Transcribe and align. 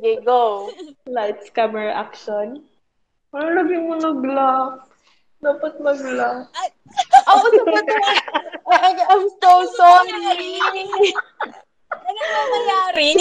Sige, 0.00 0.24
go. 0.24 0.72
Lights, 1.04 1.52
camera, 1.52 1.92
action. 1.92 2.64
Ano 3.36 3.48
lagi 3.52 3.76
mo 3.76 4.00
nag-laugh? 4.00 4.88
Dapat 5.44 5.76
mag-laugh. 5.76 6.48
Oh, 7.28 7.44
so 7.44 7.60
ba 7.68 7.84
I, 8.80 8.96
I'm 8.96 9.28
so 9.28 9.52
sorry. 9.76 10.56
Ano 11.92 12.16
ba 12.16 12.40
mayari? 12.48 13.12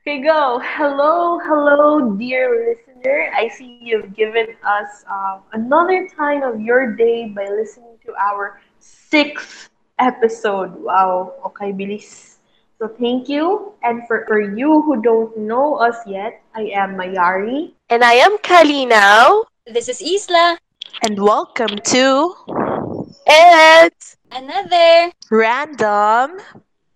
Okay, 0.00 0.24
go. 0.24 0.56
Hello, 0.64 1.36
hello, 1.44 2.16
dear 2.16 2.48
listener. 2.64 3.28
I 3.36 3.52
see 3.52 3.76
you've 3.84 4.16
given 4.16 4.56
us 4.64 5.04
um, 5.04 5.44
another 5.52 6.08
time 6.16 6.40
of 6.40 6.64
your 6.64 6.96
day 6.96 7.28
by 7.28 7.44
listening 7.44 8.00
to 8.08 8.16
our 8.16 8.56
sixth 8.80 9.68
episode. 10.00 10.80
Wow. 10.80 11.36
Okay, 11.52 11.76
bilis. 11.76 12.33
So 12.78 12.88
thank 12.98 13.28
you. 13.28 13.72
And 13.82 14.02
for, 14.08 14.24
for 14.26 14.40
you 14.40 14.82
who 14.82 15.00
don't 15.02 15.36
know 15.38 15.76
us 15.76 15.96
yet, 16.06 16.42
I 16.54 16.70
am 16.74 16.96
Mayari. 16.96 17.72
And 17.88 18.02
I 18.02 18.14
am 18.14 18.38
Kalinaw. 18.38 19.44
This 19.66 19.88
is 19.88 20.02
Isla. 20.02 20.58
And 21.02 21.22
welcome 21.22 21.78
to 21.94 22.34
And 23.30 23.94
Another. 24.32 25.12
Random 25.30 26.42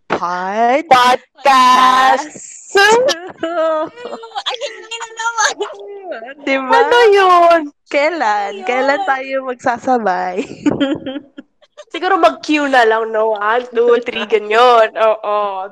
Pod 0.08 0.84
podcast. 0.90 2.34
Ay, 4.48 4.56
hindi 4.60 4.96
na 4.98 5.08
naman. 5.14 5.54
diba? 6.42 6.74
Ano 6.74 6.98
yun? 7.14 7.60
Kailan? 7.86 8.52
Ayun. 8.60 8.66
Kailan 8.66 9.00
tayo 9.06 9.34
magsasabay? 9.46 10.42
Siguro 11.86 12.18
mag-cue 12.18 12.66
na 12.66 12.82
lang, 12.82 13.14
no? 13.14 13.38
One, 13.38 13.64
two, 13.70 14.02
three, 14.02 14.26
ganyan. 14.26 14.90
Oo. 14.98 15.70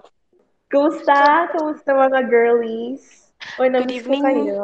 Kumusta? 0.70 1.50
Kumusta 1.50 1.90
mga 1.94 2.20
girlies? 2.30 3.30
Oy, 3.58 3.68
namiss 3.70 4.06
ko 4.06 4.14
evening. 4.14 4.22
kayo. 4.22 4.62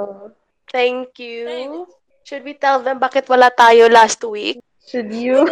Thank 0.70 1.18
you. 1.18 1.86
Should 2.22 2.46
we 2.46 2.54
tell 2.54 2.80
them 2.80 3.02
bakit 3.02 3.26
wala 3.28 3.50
tayo 3.52 3.90
last 3.90 4.22
week? 4.24 4.62
Should 4.86 5.10
you? 5.10 5.42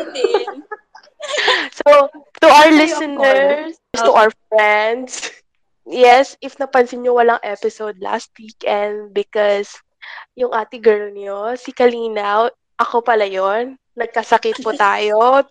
So, 1.85 2.09
to 2.41 2.47
our 2.49 2.73
listeners, 2.73 3.77
to 4.01 4.13
our 4.13 4.33
friends, 4.49 5.29
yes, 5.85 6.37
if 6.41 6.57
napansin 6.57 7.05
nyo 7.05 7.21
walang 7.21 7.45
episode 7.45 8.01
last 8.01 8.33
weekend 8.41 9.13
because 9.13 9.69
yung 10.33 10.53
ate 10.57 10.81
girl 10.81 11.13
nyo, 11.13 11.55
si 11.61 11.77
Kalinaw, 11.77 12.49
ako 12.81 13.05
pala 13.05 13.29
yon 13.29 13.77
nagkasakit 14.01 14.65
po 14.65 14.73
tayo. 14.73 15.45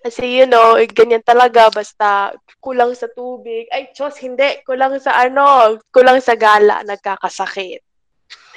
Kasi, 0.00 0.40
you 0.40 0.46
know, 0.48 0.74
eh, 0.74 0.88
ganyan 0.88 1.20
talaga, 1.20 1.68
basta 1.68 2.32
kulang 2.58 2.96
sa 2.96 3.06
tubig. 3.06 3.68
Ay, 3.68 3.92
Diyos, 3.92 4.16
hindi. 4.18 4.64
Kulang 4.64 4.96
sa 4.98 5.20
ano, 5.20 5.76
kulang 5.92 6.18
sa 6.18 6.34
gala, 6.34 6.80
nagkakasakit. 6.82 7.84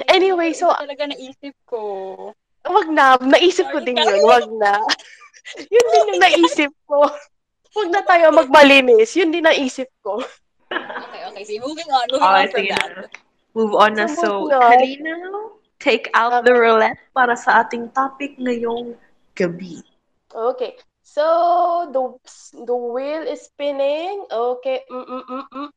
Anyway, 0.08 0.56
so, 0.56 0.72
Talaga 0.72 1.06
naisip 1.06 1.54
ko. 1.68 1.82
wag 2.64 2.88
na. 2.90 3.20
Naisip 3.20 3.68
ko 3.70 3.84
din 3.84 4.00
yun. 4.00 4.24
Wag 4.24 4.48
na. 4.56 4.80
yun 5.74 5.86
din 5.86 6.10
yung 6.16 6.22
naisip 6.24 6.72
ko. 6.88 7.04
Wag 7.74 7.90
na 7.92 8.02
tayo 8.02 8.32
magmalinis. 8.32 9.12
Yun 9.14 9.30
din 9.30 9.44
naisip 9.44 9.92
ko. 10.00 10.24
Okay, 10.72 11.22
okay. 11.30 11.44
See, 11.44 11.60
moving 11.60 11.86
on. 11.92 12.06
Moving 12.10 12.24
Okay, 12.24 12.42
on 12.42 12.50
from 12.50 12.66
that. 12.72 12.90
na. 12.90 13.04
Move 13.54 13.74
on 13.76 13.92
na. 13.94 14.06
So, 14.10 14.50
So. 14.50 14.56
Kalina, 14.56 15.14
take 15.78 16.08
out 16.16 16.42
the 16.42 16.56
roulette 16.56 16.98
para 17.12 17.36
sa 17.36 17.62
ating 17.62 17.92
topic 17.94 18.40
ngayong 18.40 18.96
gabi. 19.36 19.82
Okay. 20.34 20.78
So, 21.04 21.90
the 21.92 22.02
the 22.66 22.76
wheel 22.76 23.22
is 23.28 23.46
spinning. 23.52 24.26
Okay. 24.32 24.82
Mm, 24.90 25.06
mm, 25.06 25.24
mm, 25.52 25.70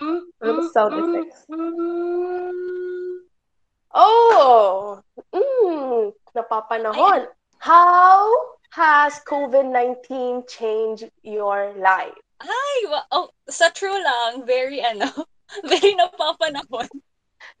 mm, 0.00 0.20
Ano 0.42 0.52
ba 0.58 0.62
sound 0.72 0.92
effects? 0.96 1.44
Oh! 3.94 4.98
Mm, 5.30 6.12
napapanahon. 6.34 7.28
How 7.62 8.26
has 8.74 9.20
COVID-19 9.24 10.42
changed 10.50 11.08
your 11.22 11.72
life? 11.78 12.18
Ay, 12.42 12.76
wa- 12.90 13.06
oh, 13.14 13.30
sa 13.46 13.70
true 13.70 13.94
lang, 13.94 14.42
very 14.44 14.82
ano, 14.82 15.06
very 15.70 15.94
napapanahon. 15.94 16.90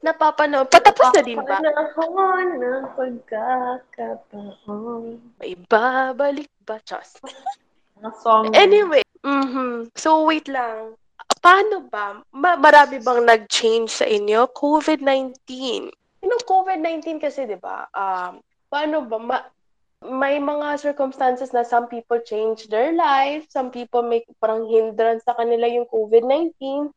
Napapanahon. 0.04 0.68
Patapos 0.68 1.16
na 1.16 1.24
din 1.24 1.40
ba? 1.40 1.64
Panahon 1.64 2.60
ng 2.60 2.92
pagkakataon. 2.92 5.16
May 5.40 5.56
babalik 5.64 6.52
ba? 6.68 6.76
Song. 8.20 8.52
Anyway, 8.52 9.00
mhm. 9.24 9.88
So 9.96 10.28
wait 10.28 10.44
lang. 10.52 11.00
Paano 11.40 11.88
ba? 11.88 12.20
Ma- 12.36 12.60
marami 12.60 13.00
bang 13.00 13.24
nag-change 13.24 13.88
sa 13.88 14.04
inyo? 14.04 14.44
COVID-19. 14.52 15.40
You 16.20 16.28
know, 16.28 16.40
COVID-19 16.44 17.16
kasi, 17.20 17.48
di 17.48 17.56
ba? 17.56 17.88
Um, 17.96 18.44
paano 18.68 19.08
ba? 19.08 19.16
Ma- 19.16 19.48
may 20.04 20.36
mga 20.36 20.84
circumstances 20.84 21.56
na 21.56 21.64
some 21.64 21.88
people 21.88 22.20
change 22.20 22.68
their 22.68 22.92
life, 22.92 23.48
some 23.48 23.72
people 23.72 24.04
may 24.04 24.20
parang 24.36 24.68
hindrance 24.68 25.24
sa 25.24 25.32
kanila 25.32 25.64
yung 25.64 25.88
COVID-19. 25.88 26.92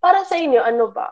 Para 0.00 0.24
sa 0.28 0.36
inyo, 0.36 0.60
ano 0.60 0.92
ba? 0.92 1.08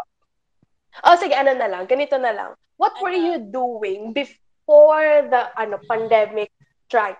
Oh, 1.05 1.17
sige, 1.17 1.35
ano 1.35 1.55
na 1.55 1.69
lang. 1.71 1.85
Ganito 1.87 2.17
na 2.19 2.33
lang. 2.35 2.51
What 2.79 2.95
were 3.03 3.15
Ano? 3.15 3.27
you 3.27 3.37
doing 3.43 4.13
before 4.15 5.27
the 5.29 5.51
ano 5.55 5.79
pandemic 5.87 6.51
struck? 6.87 7.19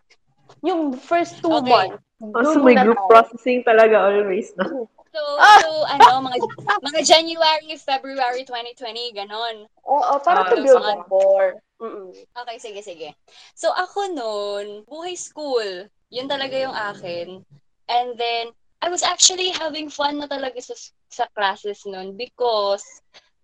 Yung 0.63 0.95
first 0.97 1.39
two 1.43 1.53
Okay. 1.53 1.71
months. 1.71 2.03
Also, 2.35 2.59
dun 2.59 2.67
may 2.67 2.75
group 2.75 2.99
tayo. 2.99 3.11
processing 3.11 3.63
talaga 3.63 4.11
always, 4.11 4.51
no? 4.59 4.91
So, 5.15 5.21
Ah! 5.41 5.59
so 5.63 5.71
ano, 5.87 6.29
mga 6.29 6.37
mga 6.83 7.01
January, 7.07 7.71
February 7.79 8.43
2020, 8.43 9.15
ganon. 9.15 9.57
Oo, 9.87 10.15
para 10.21 10.43
Ah, 10.45 10.51
to 10.51 10.57
build 10.61 10.83
so, 10.83 10.87
rapport. 10.87 11.53
Mm-mm. 11.79 12.11
Okay, 12.13 12.57
sige, 12.59 12.81
sige. 12.83 13.09
So, 13.55 13.71
ako 13.71 14.11
noon, 14.13 14.67
buhay 14.85 15.15
school. 15.15 15.87
Yun 16.11 16.27
talaga 16.27 16.59
yung 16.59 16.75
akin. 16.75 17.47
And 17.89 18.19
then, 18.19 18.51
I 18.83 18.91
was 18.91 19.03
actually 19.03 19.51
having 19.55 19.91
fun 19.91 20.19
na 20.19 20.27
talaga 20.27 20.59
sa, 20.63 20.75
sa 21.11 21.25
classes 21.35 21.83
noon 21.87 22.15
because 22.15 22.83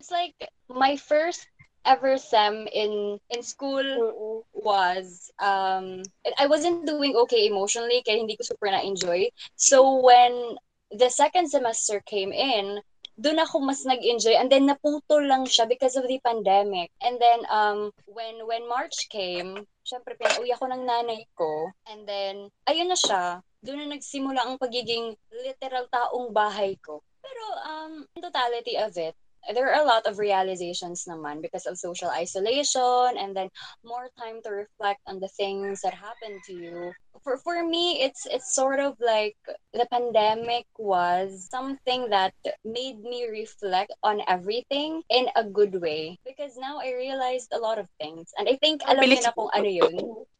it's 0.05 0.13
like 0.13 0.49
my 0.69 0.95
first 0.97 1.47
ever 1.85 2.17
sem 2.17 2.67
in 2.73 3.17
in 3.29 3.41
school 3.41 4.45
was 4.53 5.31
um 5.41 6.01
I 6.37 6.45
wasn't 6.45 6.85
doing 6.85 7.17
okay 7.25 7.49
emotionally 7.49 8.05
kaya 8.05 8.21
hindi 8.21 8.37
ko 8.37 8.45
super 8.45 8.69
na-enjoy. 8.69 9.33
So 9.57 10.01
when 10.01 10.61
the 10.93 11.09
second 11.09 11.49
semester 11.49 12.05
came 12.05 12.29
in, 12.29 12.81
doon 13.17 13.41
ako 13.41 13.65
mas 13.65 13.81
nag-enjoy 13.85 14.37
and 14.37 14.49
then 14.49 14.69
naputol 14.69 15.25
lang 15.25 15.49
siya 15.49 15.65
because 15.65 15.97
of 15.97 16.05
the 16.05 16.21
pandemic. 16.21 16.93
And 17.01 17.17
then 17.17 17.41
um 17.49 17.89
when 18.05 18.45
when 18.45 18.69
March 18.69 19.09
came, 19.09 19.65
syempre 19.85 20.13
pinauwi 20.21 20.53
ako 20.53 20.69
ng 20.69 20.85
nanay 20.85 21.25
ko 21.33 21.73
and 21.89 22.05
then 22.05 22.53
ayun 22.69 22.93
na 22.93 22.97
siya. 22.97 23.41
Doon 23.65 23.89
na 23.89 23.97
nagsimula 23.97 24.45
ang 24.45 24.61
pagiging 24.61 25.17
literal 25.33 25.89
taong 25.89 26.29
bahay 26.29 26.77
ko. 26.81 27.01
Pero 27.25 27.45
um 27.65 27.93
in 28.13 28.21
totality 28.21 28.77
of 28.77 28.93
it, 28.97 29.17
there 29.53 29.69
are 29.69 29.81
a 29.81 29.87
lot 29.87 30.05
of 30.05 30.17
realizations 30.17 31.05
naman 31.05 31.41
because 31.41 31.65
of 31.65 31.77
social 31.77 32.09
isolation 32.09 33.17
and 33.17 33.35
then 33.35 33.49
more 33.83 34.09
time 34.17 34.41
to 34.43 34.49
reflect 34.49 35.01
on 35.07 35.19
the 35.19 35.29
things 35.37 35.81
that 35.81 35.93
happened 35.93 36.41
to 36.47 36.53
you. 36.53 36.91
For 37.23 37.37
for 37.41 37.63
me, 37.63 38.03
it's 38.03 38.27
it's 38.29 38.53
sort 38.53 38.79
of 38.79 38.97
like 38.99 39.37
the 39.73 39.87
pandemic 39.89 40.65
was 40.77 41.47
something 41.49 42.09
that 42.09 42.33
made 42.65 43.01
me 43.01 43.25
reflect 43.29 43.93
on 44.03 44.21
everything 44.27 45.01
in 45.09 45.29
a 45.35 45.43
good 45.43 45.79
way 45.81 46.19
because 46.25 46.57
now 46.57 46.77
I 46.77 46.93
realized 46.93 47.49
a 47.53 47.59
lot 47.61 47.79
of 47.79 47.87
things 47.97 48.29
and 48.37 48.49
I 48.49 48.59
think 48.61 48.83
alam 48.85 49.01
Bilis- 49.01 49.25
na 49.25 49.33
kung 49.33 49.49
ano 49.53 49.69
yun. 49.69 49.95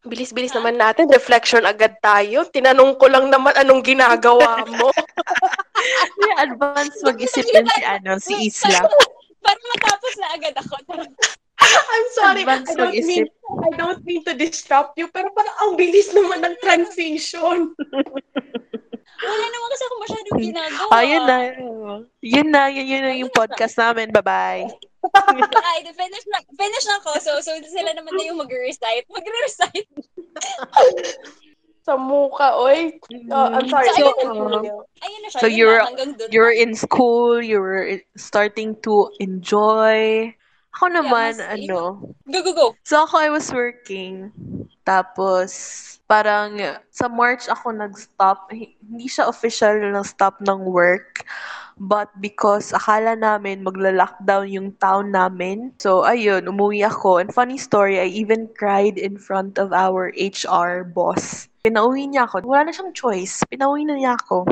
Bilis-bilis 0.06 0.54
naman 0.54 0.78
natin. 0.78 1.10
Reflection 1.10 1.66
agad 1.66 1.98
tayo. 1.98 2.46
Tinanong 2.46 2.94
ko 3.02 3.10
lang 3.10 3.26
naman 3.34 3.58
anong 3.58 3.82
ginagawa 3.82 4.62
mo. 4.70 4.94
May 6.20 6.34
advance 6.42 6.98
mag-isip 7.04 7.46
yun 7.50 7.68
si, 7.68 7.82
ano, 7.86 8.12
si 8.20 8.34
Isla. 8.50 8.86
Para 9.42 9.60
matapos 9.78 10.14
na 10.18 10.28
agad 10.34 10.56
ako. 10.58 10.74
I'm 11.66 12.08
sorry. 12.14 12.42
Advance 12.44 12.70
I 12.72 12.76
don't 12.76 12.94
mean 12.94 13.06
mag-isip. 13.06 13.28
I 13.46 13.70
don't 13.78 14.02
mean 14.06 14.22
to 14.26 14.34
disrupt 14.36 14.98
you, 14.98 15.08
pero 15.10 15.32
parang 15.32 15.56
ang 15.62 15.72
bilis 15.80 16.12
naman 16.12 16.44
ng 16.44 16.56
transition. 16.62 17.74
Wala 19.16 19.46
naman 19.48 19.68
kasi 19.72 19.84
ako 19.84 19.96
masyadong 20.04 20.40
ginagawa. 20.42 20.90
Yun 21.02 21.24
na. 21.24 21.38
Yun 22.20 22.48
na, 22.52 22.62
yun, 22.68 22.86
yun 22.86 23.04
na 23.06 23.14
yung 23.16 23.32
podcast 23.32 23.80
namin. 23.80 24.12
Bye-bye. 24.12 24.68
Ay, 25.72 25.80
finish 25.94 26.26
na, 26.34 26.42
finish 26.58 26.86
na 26.90 26.98
ako. 27.00 27.12
So, 27.22 27.32
so 27.40 27.54
sila 27.64 27.94
naman 27.94 28.12
na 28.18 28.26
yung 28.26 28.42
mag-recite. 28.42 29.06
Mag-recite. 29.08 29.90
Sa 31.86 31.94
muka, 32.02 32.58
oy. 32.58 32.98
Oh, 33.30 33.46
I'm 33.54 33.70
sorry. 33.70 33.94
So, 33.94 34.10
ayun. 34.10 35.20
na 35.22 35.30
siya. 35.30 35.38
So 35.38 35.46
you're- 35.46 35.78
na, 35.78 35.86
hanggang 35.94 36.12
doon. 36.18 36.30
You 36.34 36.42
were 36.42 36.56
in 36.58 36.74
school, 36.74 37.38
you 37.38 37.62
were 37.62 38.02
starting 38.18 38.74
to 38.82 39.14
enjoy. 39.22 40.34
Ako 40.76 40.92
naman, 40.92 41.38
mas- 41.38 41.46
ano, 41.46 42.10
Go, 42.26 42.40
go, 42.42 42.52
go. 42.58 42.68
So 42.82 43.06
ako, 43.06 43.22
I 43.22 43.30
was 43.30 43.54
working. 43.54 44.34
Tapos, 44.82 45.54
parang 46.10 46.58
sa 46.90 47.06
March 47.06 47.46
ako 47.46 47.70
nag-stop. 47.70 48.50
Hindi 48.50 49.06
siya 49.06 49.30
official 49.30 49.78
na 49.94 50.02
stop 50.02 50.42
ng 50.42 50.66
work. 50.66 51.22
But 51.76 52.08
because 52.24 52.72
akala 52.72 53.20
namin 53.20 53.68
magla-lockdown 53.68 54.48
yung 54.48 54.80
town 54.80 55.12
namin, 55.12 55.76
so 55.76 56.08
ayun, 56.08 56.48
umuwi 56.48 56.88
ako. 56.88 57.20
And 57.20 57.36
funny 57.36 57.60
story, 57.60 58.00
I 58.00 58.08
even 58.16 58.48
cried 58.56 58.96
in 58.96 59.20
front 59.20 59.60
of 59.60 59.76
our 59.76 60.16
HR 60.16 60.88
boss. 60.88 61.52
Pinauwi 61.68 62.08
niya 62.08 62.32
ako. 62.32 62.48
Wala 62.48 62.70
na 62.70 62.72
siyang 62.72 62.96
choice. 62.96 63.44
Pinauwi 63.52 63.84
na 63.84 64.00
niya 64.00 64.16
ako. 64.16 64.48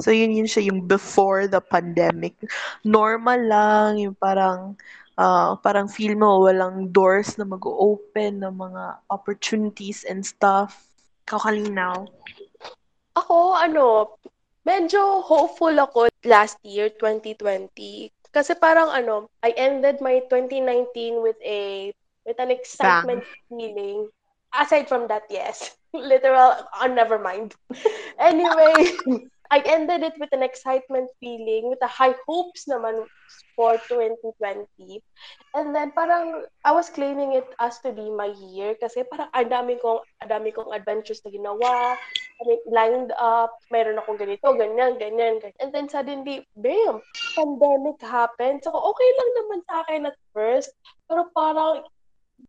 So 0.00 0.08
yun 0.10 0.32
yun 0.32 0.48
siya 0.48 0.72
yung 0.72 0.88
before 0.88 1.46
the 1.46 1.60
pandemic. 1.60 2.34
Normal 2.82 3.40
lang, 3.44 3.90
yung 4.00 4.16
parang 4.16 4.80
uh, 5.18 5.54
parang 5.60 5.86
feel 5.86 6.16
mo 6.18 6.42
walang 6.42 6.90
doors 6.90 7.36
na 7.38 7.46
mag-open 7.46 8.42
ng 8.42 8.54
mga 8.54 8.82
opportunities 9.12 10.02
and 10.08 10.24
stuff. 10.24 10.88
Kakalinaw. 11.28 12.08
Ako, 13.14 13.54
ano, 13.54 14.18
medyo 14.64 15.22
hopeful 15.22 15.72
ako 15.76 16.08
last 16.24 16.58
year, 16.64 16.90
2020. 16.96 18.10
Kasi 18.34 18.52
parang 18.58 18.90
ano, 18.90 19.30
I 19.44 19.54
ended 19.54 20.02
my 20.02 20.24
2019 20.26 21.22
with 21.22 21.38
a 21.44 21.92
with 22.26 22.40
an 22.40 22.50
excitement 22.50 23.22
Bang. 23.22 23.46
feeling. 23.46 24.10
Aside 24.50 24.88
from 24.90 25.06
that, 25.06 25.28
yes. 25.30 25.76
Literal, 25.94 26.66
uh, 26.74 26.90
never 26.90 27.20
mind. 27.20 27.54
anyway, 28.18 28.90
I 29.54 29.62
ended 29.70 30.02
it 30.02 30.18
with 30.18 30.34
an 30.34 30.42
excitement 30.42 31.14
feeling, 31.22 31.70
with 31.70 31.78
a 31.78 31.86
high 31.86 32.18
hopes 32.26 32.66
naman 32.66 33.06
for 33.54 33.78
2020. 33.86 34.66
And 35.54 35.70
then 35.70 35.94
parang 35.94 36.50
I 36.66 36.74
was 36.74 36.90
claiming 36.90 37.38
it 37.38 37.46
as 37.62 37.78
to 37.86 37.94
be 37.94 38.10
my 38.10 38.34
year 38.50 38.74
kasi 38.74 39.06
parang 39.06 39.30
ang 39.30 39.54
dami 39.54 39.78
kong, 39.78 40.02
ang 40.18 40.30
dami 40.34 40.50
kong 40.50 40.74
adventures 40.74 41.22
na 41.22 41.30
ginawa. 41.30 41.94
I 41.94 42.42
mean, 42.50 42.58
lined 42.66 43.14
up, 43.14 43.54
mayroon 43.70 44.02
akong 44.02 44.18
ganito, 44.18 44.50
ganyan, 44.58 44.98
ganyan, 44.98 45.38
ganyan. 45.38 45.54
And 45.62 45.70
then 45.70 45.86
suddenly, 45.86 46.42
bam, 46.58 46.98
pandemic 47.38 48.02
happened. 48.02 48.66
So 48.66 48.74
okay 48.74 49.10
lang 49.14 49.30
naman 49.38 49.58
sa 49.70 49.74
akin 49.86 50.10
at 50.10 50.18
first. 50.34 50.74
Pero 51.06 51.30
parang, 51.30 51.86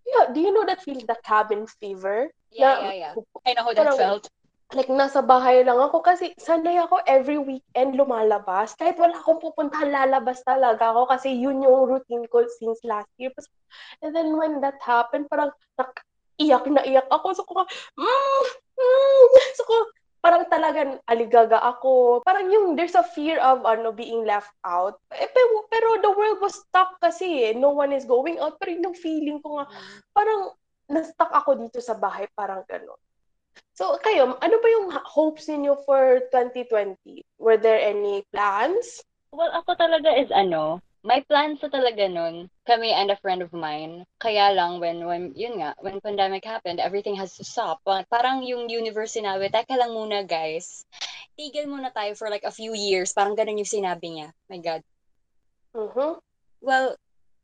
yeah, 0.09 0.33
do 0.33 0.41
you 0.41 0.49
know 0.49 0.65
that 0.65 0.81
feeling, 0.81 1.05
the 1.05 1.21
cabin 1.21 1.69
fever? 1.77 2.33
Yeah, 2.49 2.81
na, 2.81 2.89
yeah, 2.89 2.95
yeah. 2.97 3.13
I 3.45 3.53
know 3.53 3.69
how 3.69 3.77
that 3.77 3.93
parang, 3.93 3.97
felt 4.01 4.25
like 4.73 4.89
nasa 4.89 5.21
bahay 5.21 5.61
lang 5.61 5.77
ako 5.77 6.01
kasi 6.01 6.33
sanay 6.41 6.81
ako 6.81 6.97
every 7.05 7.37
weekend 7.37 7.93
lumalabas. 7.93 8.73
Kahit 8.73 8.97
wala 8.97 9.13
akong 9.13 9.37
pupuntahan, 9.37 9.93
lalabas 9.93 10.41
talaga 10.41 10.89
ako 10.89 11.05
kasi 11.05 11.37
yun 11.37 11.61
yung 11.61 11.85
routine 11.85 12.25
ko 12.25 12.41
since 12.57 12.81
last 12.81 13.09
year. 13.21 13.29
And 14.01 14.15
then 14.15 14.33
when 14.33 14.65
that 14.65 14.81
happened, 14.81 15.29
parang 15.29 15.53
iyak 16.41 16.65
na 16.65 16.81
iyak 16.81 17.05
ako. 17.13 17.27
So 17.37 17.43
ko, 17.45 17.61
mm, 17.61 18.43
mm. 18.81 19.27
So 19.53 19.63
ko, 19.69 19.75
parang 20.25 20.49
talagang 20.49 20.97
aligaga 21.05 21.61
ako. 21.61 22.25
Parang 22.25 22.49
yung 22.49 22.73
there's 22.73 22.97
a 22.97 23.05
fear 23.05 23.37
of 23.37 23.61
ano 23.69 23.93
being 23.93 24.25
left 24.25 24.51
out. 24.65 24.97
Eh, 25.13 25.29
pero, 25.29 25.69
pero 25.69 25.87
the 26.01 26.09
world 26.09 26.41
was 26.41 26.57
stuck 26.65 26.97
kasi 26.97 27.45
eh. 27.45 27.53
No 27.53 27.69
one 27.69 27.93
is 27.93 28.09
going 28.09 28.41
out. 28.41 28.57
Pero 28.57 28.73
yung 28.73 28.97
feeling 28.97 29.37
ko 29.45 29.61
nga, 29.61 29.69
mm. 29.69 30.09
parang 30.09 30.41
na-stuck 30.89 31.29
ako 31.29 31.61
dito 31.61 31.77
sa 31.85 31.93
bahay. 31.93 32.25
Parang 32.33 32.65
gano'n. 32.65 32.97
So, 33.75 33.99
kayo, 33.99 34.39
ano 34.39 34.55
ba 34.63 34.67
yung 34.71 34.87
hopes 35.03 35.51
niyo 35.51 35.75
for 35.83 36.23
2020? 36.31 36.95
Were 37.43 37.59
there 37.59 37.79
any 37.79 38.23
plans? 38.31 39.03
Well, 39.35 39.51
ako 39.51 39.75
talaga 39.75 40.15
is 40.15 40.31
ano, 40.31 40.79
may 41.03 41.21
plans 41.27 41.59
sa 41.59 41.67
talaga 41.67 42.07
nun, 42.07 42.47
kami 42.63 42.89
and 42.95 43.11
a 43.11 43.19
friend 43.19 43.43
of 43.43 43.51
mine. 43.51 44.07
Kaya 44.17 44.55
lang, 44.55 44.79
when, 44.79 45.03
when, 45.03 45.35
yun 45.35 45.59
nga, 45.59 45.75
when 45.83 45.99
pandemic 45.99 46.47
happened, 46.47 46.79
everything 46.79 47.19
has 47.19 47.35
to 47.35 47.43
stop. 47.43 47.83
Parang 47.85 48.47
yung 48.47 48.71
universe 48.71 49.19
sinabi, 49.19 49.51
teka 49.51 49.75
lang 49.75 49.91
muna 49.91 50.23
guys, 50.23 50.87
tigil 51.35 51.67
muna 51.67 51.91
tayo 51.91 52.15
for 52.15 52.31
like 52.31 52.47
a 52.47 52.55
few 52.55 52.73
years. 52.73 53.11
Parang 53.11 53.35
ganun 53.35 53.59
yung 53.59 53.69
sinabi 53.69 54.07
niya. 54.07 54.31
My 54.47 54.59
God. 54.63 54.81
Mm-hmm. 55.75 56.11
Well, 56.63 56.95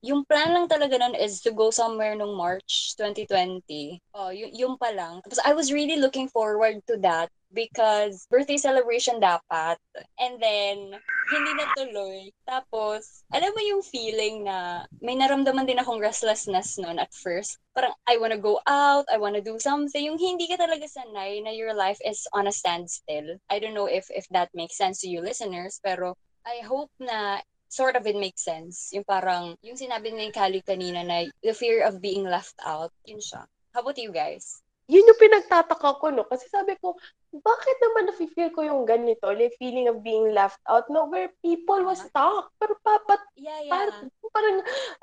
yung 0.01 0.25
plan 0.25 0.50
lang 0.53 0.65
talaga 0.65 0.98
nun 0.98 1.13
is 1.13 1.42
to 1.45 1.53
go 1.53 1.69
somewhere 1.69 2.18
nung 2.18 2.33
March 2.33 2.98
2020. 2.98 4.01
Oh, 4.18 4.33
y- 4.33 4.53
yung 4.57 4.75
pa 4.77 4.89
lang. 4.89 5.21
Tapos 5.21 5.39
I 5.45 5.53
was 5.53 5.69
really 5.69 6.01
looking 6.01 6.25
forward 6.27 6.81
to 6.89 6.98
that 7.06 7.30
because 7.53 8.25
birthday 8.27 8.57
celebration 8.57 9.21
dapat. 9.21 9.77
And 10.18 10.42
then, 10.42 10.98
hindi 11.31 11.53
natuloy. 11.56 12.33
Tapos, 12.44 13.24
alam 13.31 13.53
mo 13.56 13.62
yung 13.63 13.83
feeling 13.86 14.44
na 14.44 14.83
may 15.00 15.15
naramdaman 15.15 15.63
din 15.69 15.80
akong 15.80 16.01
restlessness 16.01 16.75
noon 16.81 17.00
at 17.00 17.13
first. 17.13 17.62
Parang, 17.71 17.94
I 18.09 18.18
wanna 18.18 18.42
go 18.42 18.59
out, 18.68 19.06
I 19.07 19.15
wanna 19.21 19.39
do 19.39 19.56
something. 19.62 20.01
Yung 20.01 20.19
hindi 20.19 20.50
ka 20.50 20.59
talaga 20.59 20.83
sanay 20.89 21.39
na 21.45 21.54
your 21.56 21.71
life 21.71 22.01
is 22.04 22.27
on 22.36 22.50
a 22.50 22.56
standstill. 22.56 23.38
I 23.47 23.62
don't 23.63 23.77
know 23.77 23.88
if 23.88 24.09
if 24.12 24.25
that 24.36 24.51
makes 24.51 24.75
sense 24.75 25.00
to 25.06 25.07
you 25.07 25.21
listeners, 25.24 25.80
pero 25.80 26.18
I 26.44 26.65
hope 26.65 26.89
na 26.97 27.39
sort 27.71 27.95
of 27.95 28.03
it 28.03 28.19
makes 28.19 28.44
sense. 28.44 28.91
Yung 28.91 29.07
parang, 29.07 29.56
yung 29.63 29.79
sinabi 29.79 30.12
ni 30.12 30.27
Kali 30.35 30.59
kanina 30.59 31.07
na 31.07 31.23
the 31.39 31.56
fear 31.56 31.88
of 31.88 32.03
being 32.03 32.27
left 32.27 32.59
out, 32.68 32.91
yun 33.07 33.23
siya. 33.23 33.47
How 33.71 33.79
about 33.79 33.95
you 33.95 34.12
guys? 34.12 34.59
Yun 34.91 35.07
yung 35.07 35.23
pinagtataka 35.23 36.03
ko, 36.03 36.12
no? 36.12 36.27
Kasi 36.27 36.51
sabi 36.51 36.75
ko, 36.83 37.00
bakit 37.31 37.77
naman 37.79 38.12
na-feel 38.12 38.51
ko 38.51 38.59
yung 38.68 38.83
ganito, 38.83 39.31
like 39.31 39.56
feeling 39.56 39.88
of 39.88 40.03
being 40.03 40.35
left 40.35 40.59
out, 40.68 40.83
no? 40.91 41.07
Where 41.07 41.31
people 41.39 41.88
was 41.88 42.03
stuck. 42.03 42.51
Pero 42.59 42.75
papat, 42.83 43.23
yeah, 43.39 43.56
yeah. 43.63 43.71
Parang, 43.71 44.12
parang, 44.35 44.57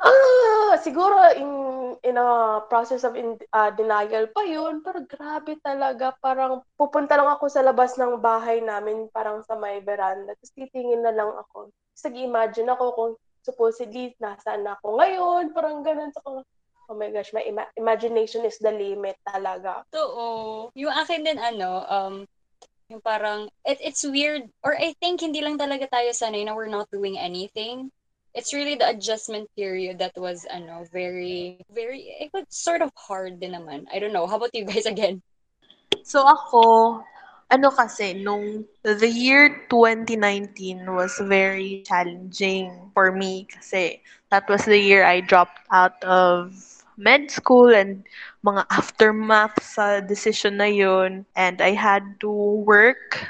ah, 0.04 0.76
siguro 0.76 1.16
in, 1.40 1.50
in 2.04 2.20
a 2.20 2.60
process 2.68 3.00
of 3.08 3.16
in, 3.16 3.40
uh, 3.56 3.72
denial 3.72 4.28
pa 4.28 4.44
yun. 4.44 4.84
Pero 4.84 5.08
grabe 5.08 5.56
talaga, 5.64 6.12
parang 6.20 6.60
pupunta 6.76 7.16
lang 7.16 7.32
ako 7.32 7.48
sa 7.48 7.64
labas 7.64 7.96
ng 7.96 8.20
bahay 8.20 8.60
namin, 8.60 9.08
parang 9.08 9.40
sa 9.48 9.56
may 9.56 9.80
veranda. 9.80 10.36
Tapos 10.36 10.52
titingin 10.52 11.00
na 11.00 11.16
lang 11.16 11.32
ako 11.32 11.72
tapos 11.98 12.14
nag-imagine 12.14 12.70
ako 12.70 12.84
kung 12.94 13.12
supposedly 13.42 14.14
nasaan 14.22 14.62
ako 14.62 15.02
ngayon, 15.02 15.50
parang 15.50 15.82
ganun. 15.82 16.14
So, 16.14 16.46
oh 16.86 16.94
my 16.94 17.10
gosh, 17.10 17.34
my 17.34 17.42
ima- 17.42 17.74
imagination 17.74 18.46
is 18.46 18.54
the 18.62 18.70
limit 18.70 19.18
talaga. 19.26 19.82
Oo. 19.98 20.70
Yung 20.78 20.94
akin 20.94 21.26
din, 21.26 21.42
ano, 21.42 21.82
um, 21.90 22.14
yung 22.86 23.02
parang, 23.02 23.50
it, 23.66 23.82
it's 23.82 24.06
weird, 24.06 24.46
or 24.62 24.78
I 24.78 24.94
think 25.02 25.26
hindi 25.26 25.42
lang 25.42 25.58
talaga 25.58 25.90
tayo 25.90 26.14
sanay 26.14 26.46
na 26.46 26.54
we're 26.54 26.70
not 26.70 26.86
doing 26.94 27.18
anything. 27.18 27.90
It's 28.30 28.54
really 28.54 28.78
the 28.78 28.86
adjustment 28.86 29.50
period 29.58 29.98
that 29.98 30.14
was, 30.14 30.46
ano, 30.46 30.86
very, 30.94 31.58
very, 31.74 32.14
it 32.22 32.30
was 32.30 32.46
sort 32.46 32.78
of 32.78 32.94
hard 32.94 33.42
din 33.42 33.58
naman. 33.58 33.90
I 33.90 33.98
don't 33.98 34.14
know. 34.14 34.30
How 34.30 34.38
about 34.38 34.54
you 34.54 34.62
guys 34.62 34.86
again? 34.86 35.18
So 36.06 36.22
ako, 36.22 37.02
ano 37.50 37.70
kasi, 37.72 38.12
nung 38.14 38.64
the 38.84 39.08
year 39.08 39.66
2019 39.68 40.84
was 40.94 41.16
very 41.24 41.82
challenging 41.84 42.92
for 42.92 43.12
me 43.12 43.48
kasi 43.48 44.00
that 44.30 44.44
was 44.48 44.64
the 44.64 44.78
year 44.78 45.04
I 45.04 45.20
dropped 45.20 45.64
out 45.72 45.96
of 46.04 46.52
med 46.98 47.30
school 47.30 47.72
and 47.72 48.04
mga 48.44 48.66
aftermath 48.70 49.62
sa 49.62 50.00
decision 50.00 50.58
na 50.58 50.68
yun. 50.68 51.24
And 51.36 51.62
I 51.62 51.72
had 51.78 52.20
to 52.20 52.30
work 52.66 53.24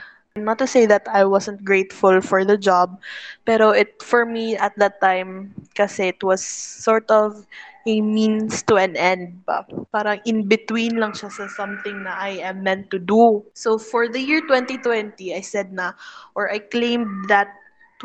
not 0.45 0.59
to 0.59 0.67
say 0.67 0.87
that 0.87 1.07
I 1.09 1.25
wasn't 1.25 1.65
grateful 1.65 2.21
for 2.21 2.45
the 2.45 2.59
job, 2.59 3.01
pero 3.47 3.71
it 3.71 4.03
for 4.03 4.27
me 4.27 4.57
at 4.57 4.77
that 4.79 5.01
time 5.01 5.55
kasi 5.75 6.15
it 6.15 6.23
was 6.23 6.45
sort 6.45 7.11
of 7.11 7.47
a 7.89 8.01
means 8.05 8.61
to 8.69 8.77
an 8.77 8.97
end 9.01 9.41
ba. 9.49 9.65
Parang 9.89 10.21
in 10.29 10.45
between 10.45 11.01
lang 11.01 11.17
siya 11.17 11.33
sa 11.33 11.49
something 11.49 12.05
na 12.05 12.13
I 12.13 12.45
am 12.45 12.61
meant 12.61 12.93
to 12.93 13.01
do. 13.01 13.41
So 13.57 13.81
for 13.81 14.07
the 14.07 14.21
year 14.21 14.45
2020, 14.45 15.33
I 15.33 15.41
said 15.41 15.73
na 15.73 15.97
or 16.37 16.53
I 16.53 16.61
claimed 16.61 17.33
that 17.33 17.49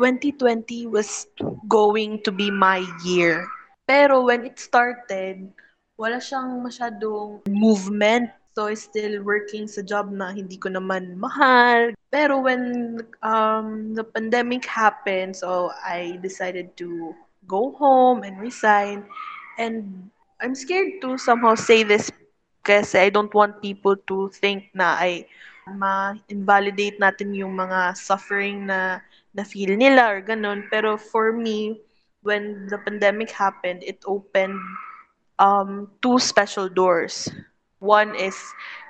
2020 0.00 0.88
was 0.88 1.28
going 1.68 2.24
to 2.24 2.32
be 2.32 2.50
my 2.50 2.82
year. 3.04 3.46
Pero 3.84 4.24
when 4.24 4.48
it 4.48 4.56
started, 4.56 5.52
wala 6.00 6.18
siyang 6.18 6.64
masyadong 6.64 7.44
movement. 7.46 8.32
I 8.70 8.78
still 8.78 9.26
working 9.26 9.66
sa 9.66 9.82
job 9.82 10.14
na 10.14 10.30
hindi 10.30 10.54
ko 10.54 10.70
naman 10.70 11.18
mahal. 11.18 11.90
Pero 12.14 12.38
when 12.38 13.02
um, 13.26 13.92
the 13.98 14.06
pandemic 14.06 14.62
happened, 14.62 15.34
so 15.34 15.74
I 15.82 16.22
decided 16.22 16.78
to 16.78 17.10
go 17.50 17.74
home 17.74 18.22
and 18.22 18.38
resign. 18.38 19.02
And 19.58 20.08
I'm 20.38 20.54
scared 20.54 21.02
to 21.02 21.18
somehow 21.18 21.58
say 21.58 21.82
this 21.82 22.14
kasi 22.62 22.96
I 22.96 23.10
don't 23.10 23.34
want 23.34 23.58
people 23.58 23.98
to 24.08 24.30
think 24.30 24.70
na 24.72 24.96
ay 25.02 25.26
ma-invalidate 25.66 27.02
natin 27.02 27.34
yung 27.34 27.58
mga 27.58 27.98
suffering 27.98 28.70
na 28.70 29.02
na-feel 29.34 29.74
nila 29.74 30.14
or 30.14 30.22
ganun. 30.22 30.70
Pero 30.70 30.94
for 30.94 31.34
me, 31.34 31.82
when 32.22 32.70
the 32.70 32.78
pandemic 32.78 33.34
happened, 33.34 33.82
it 33.82 34.00
opened 34.06 34.56
um, 35.38 35.90
two 36.00 36.22
special 36.22 36.70
doors. 36.70 37.28
One 37.84 38.16
is 38.16 38.36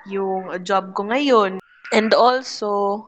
yung 0.07 0.63
job 0.63 0.95
ko 0.95 1.11
ngayon. 1.11 1.59
And 1.91 2.15
also, 2.15 3.03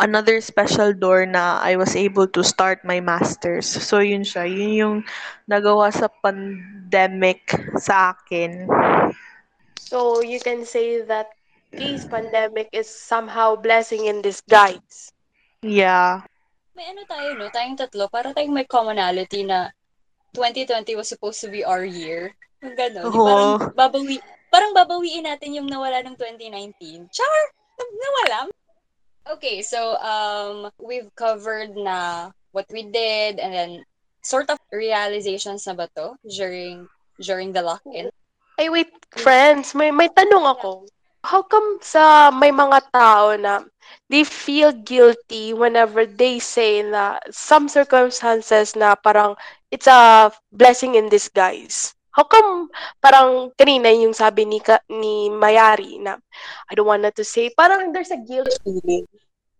another 0.00 0.40
special 0.40 0.92
door 0.92 1.28
na 1.28 1.60
I 1.60 1.76
was 1.76 1.96
able 1.96 2.28
to 2.32 2.44
start 2.44 2.84
my 2.84 3.00
masters. 3.00 3.68
So 3.68 4.00
yun 4.00 4.24
siya, 4.24 4.48
yun 4.48 4.72
yung 4.72 4.96
nagawa 5.44 5.92
sa 5.92 6.08
pandemic 6.08 7.52
sa 7.76 8.16
akin. 8.16 8.68
So 9.76 10.20
you 10.24 10.40
can 10.40 10.64
say 10.64 11.04
that 11.04 11.32
this 11.72 12.04
pandemic 12.08 12.68
is 12.72 12.88
somehow 12.88 13.56
blessing 13.56 14.08
in 14.08 14.20
disguise. 14.24 15.12
Yeah. 15.60 16.24
May 16.76 16.92
ano 16.92 17.08
tayo, 17.08 17.32
no? 17.40 17.48
Tayong 17.48 17.80
tatlo, 17.80 18.12
para 18.12 18.36
tayong 18.36 18.52
may 18.52 18.68
commonality 18.68 19.48
na 19.48 19.72
2020 20.36 20.92
was 21.00 21.08
supposed 21.08 21.40
to 21.40 21.48
be 21.48 21.64
our 21.64 21.84
year. 21.84 22.36
Gano'n. 22.60 23.08
Yung 23.08 23.16
Parang 23.16 23.52
Oo. 23.56 23.72
babawi, 23.72 24.20
parang 24.56 24.72
babawiin 24.72 25.28
natin 25.28 25.52
yung 25.52 25.68
nawala 25.68 26.00
ng 26.00 26.16
2019. 26.16 27.12
Char! 27.12 27.40
Na- 27.76 27.96
Nawala. 28.00 28.40
Okay, 29.36 29.60
so 29.60 30.00
um 30.00 30.72
we've 30.80 31.12
covered 31.12 31.76
na 31.76 32.30
what 32.56 32.64
we 32.72 32.88
did 32.88 33.36
and 33.36 33.52
then 33.52 33.72
sort 34.24 34.48
of 34.48 34.56
realizations 34.72 35.68
na 35.68 35.76
ba 35.76 35.92
to 35.92 36.16
during 36.24 36.88
during 37.20 37.52
the 37.52 37.60
lock-in. 37.60 38.08
Ay, 38.56 38.72
wait, 38.72 38.88
friends, 39.12 39.76
may, 39.76 39.92
may 39.92 40.08
tanong 40.08 40.46
ako. 40.56 40.88
How 41.26 41.42
come 41.44 41.82
sa 41.82 42.32
may 42.32 42.54
mga 42.54 42.86
tao 42.94 43.36
na 43.36 43.66
they 44.08 44.22
feel 44.22 44.72
guilty 44.72 45.52
whenever 45.52 46.06
they 46.06 46.38
say 46.38 46.80
na 46.80 47.20
some 47.28 47.68
circumstances 47.68 48.72
na 48.72 48.94
parang 48.96 49.36
it's 49.68 49.90
a 49.90 50.32
blessing 50.48 50.94
in 50.94 51.10
disguise? 51.10 51.95
How 52.16 52.24
come 52.24 52.72
parang 52.96 53.52
kanina 53.52 53.92
yung 53.92 54.16
sabi 54.16 54.48
ni, 54.48 54.56
Ka- 54.64 54.80
ni 54.88 55.28
Mayari 55.28 56.00
na 56.00 56.16
I 56.64 56.72
don't 56.72 56.88
want 56.88 57.04
to 57.04 57.24
say, 57.24 57.52
parang 57.52 57.92
there's 57.92 58.10
a 58.10 58.16
guilt 58.16 58.56
feeling. 58.64 59.04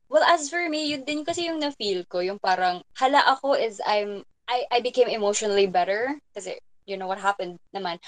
Well, 0.08 0.24
as 0.24 0.48
for 0.48 0.64
me, 0.70 0.88
yun 0.88 1.04
din 1.04 1.20
kasi 1.26 1.50
yung 1.52 1.60
na-feel 1.60 2.08
ko, 2.08 2.24
yung 2.24 2.40
parang 2.40 2.80
hala 2.96 3.20
ako 3.28 3.58
is 3.58 3.82
I'm 3.84 4.24
I 4.46 4.64
I 4.70 4.78
became 4.80 5.10
emotionally 5.10 5.66
better 5.66 6.16
kasi 6.32 6.56
you 6.86 6.96
know 6.96 7.10
what 7.10 7.20
happened 7.20 7.58
naman. 7.74 8.00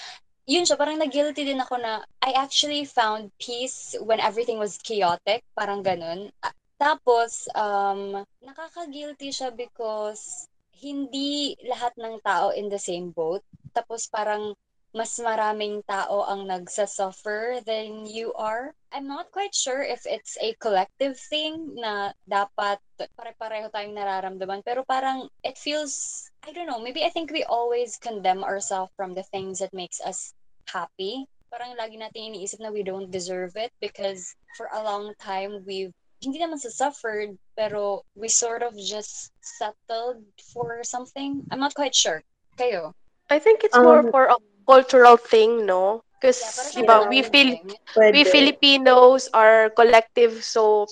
Yun 0.48 0.64
siya, 0.64 0.80
parang 0.80 0.96
na-guilty 0.96 1.44
din 1.44 1.60
ako 1.60 1.76
na 1.76 2.00
I 2.24 2.32
actually 2.32 2.88
found 2.88 3.28
peace 3.36 3.92
when 4.00 4.16
everything 4.16 4.56
was 4.56 4.80
chaotic, 4.80 5.44
parang 5.52 5.84
ganun. 5.84 6.32
Tapos, 6.80 7.44
um, 7.52 8.24
nakaka-guilty 8.40 9.28
siya 9.28 9.52
because 9.52 10.48
hindi 10.78 11.58
lahat 11.66 11.92
ng 11.98 12.22
tao 12.22 12.54
in 12.54 12.70
the 12.70 12.78
same 12.78 13.10
boat. 13.10 13.42
Tapos 13.78 14.10
parang 14.10 14.58
mas 14.90 15.14
maraming 15.22 15.84
tao 15.86 16.26
ang 16.26 16.50
nagsasuffer 16.50 17.62
than 17.62 18.02
you 18.10 18.34
are. 18.34 18.74
I'm 18.90 19.06
not 19.06 19.30
quite 19.30 19.54
sure 19.54 19.84
if 19.84 20.02
it's 20.08 20.34
a 20.40 20.56
collective 20.58 21.14
thing 21.30 21.76
na 21.78 22.10
dapat 22.26 22.82
pare-pareho 23.14 23.70
tayong 23.70 23.94
nararamdaman. 23.94 24.64
Pero 24.66 24.82
parang 24.82 25.30
it 25.44 25.54
feels, 25.54 26.26
I 26.42 26.50
don't 26.50 26.66
know, 26.66 26.82
maybe 26.82 27.04
I 27.04 27.12
think 27.12 27.30
we 27.30 27.44
always 27.44 28.00
condemn 28.00 28.42
ourselves 28.42 28.90
from 28.96 29.14
the 29.14 29.22
things 29.30 29.60
that 29.62 29.76
makes 29.76 30.00
us 30.02 30.34
happy. 30.66 31.28
Parang 31.52 31.78
lagi 31.78 32.00
natin 32.00 32.34
iniisip 32.34 32.58
na 32.58 32.74
we 32.74 32.82
don't 32.82 33.12
deserve 33.12 33.54
it 33.54 33.70
because 33.78 34.34
for 34.56 34.72
a 34.72 34.82
long 34.82 35.14
time 35.22 35.62
we've 35.62 35.94
hindi 36.18 36.42
naman 36.42 36.58
sa 36.58 36.74
suffered, 36.74 37.38
pero 37.54 38.02
we 38.18 38.26
sort 38.26 38.66
of 38.66 38.74
just 38.74 39.30
settled 39.38 40.18
for 40.50 40.82
something. 40.82 41.46
I'm 41.54 41.62
not 41.62 41.78
quite 41.78 41.94
sure. 41.94 42.26
Kayo? 42.58 42.90
I 43.30 43.38
think 43.38 43.64
it's 43.64 43.78
more 43.80 44.02
Um, 44.02 44.10
for 44.10 44.26
a 44.26 44.36
cultural 44.66 45.16
thing, 45.16 45.66
no? 45.66 46.02
Because, 46.20 46.38
Yeah, 46.74 46.82
diba, 46.82 47.08
we 47.08 47.22
feel 47.22 47.56
we. 47.94 48.24
Filipinos 48.24 49.28
are 49.32 49.70
collective, 49.70 50.42
so 50.44 50.86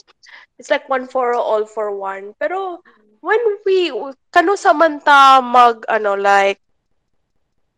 it's 0.59 0.71
like 0.71 0.89
one 0.89 1.07
for 1.07 1.35
all 1.35 1.67
for 1.67 1.91
one. 1.97 2.35
Pero 2.39 2.81
when 3.21 3.41
we 3.67 3.91
kano 4.33 4.55
samanta 4.55 5.41
mag 5.43 5.85
ano 5.89 6.15
like 6.15 6.61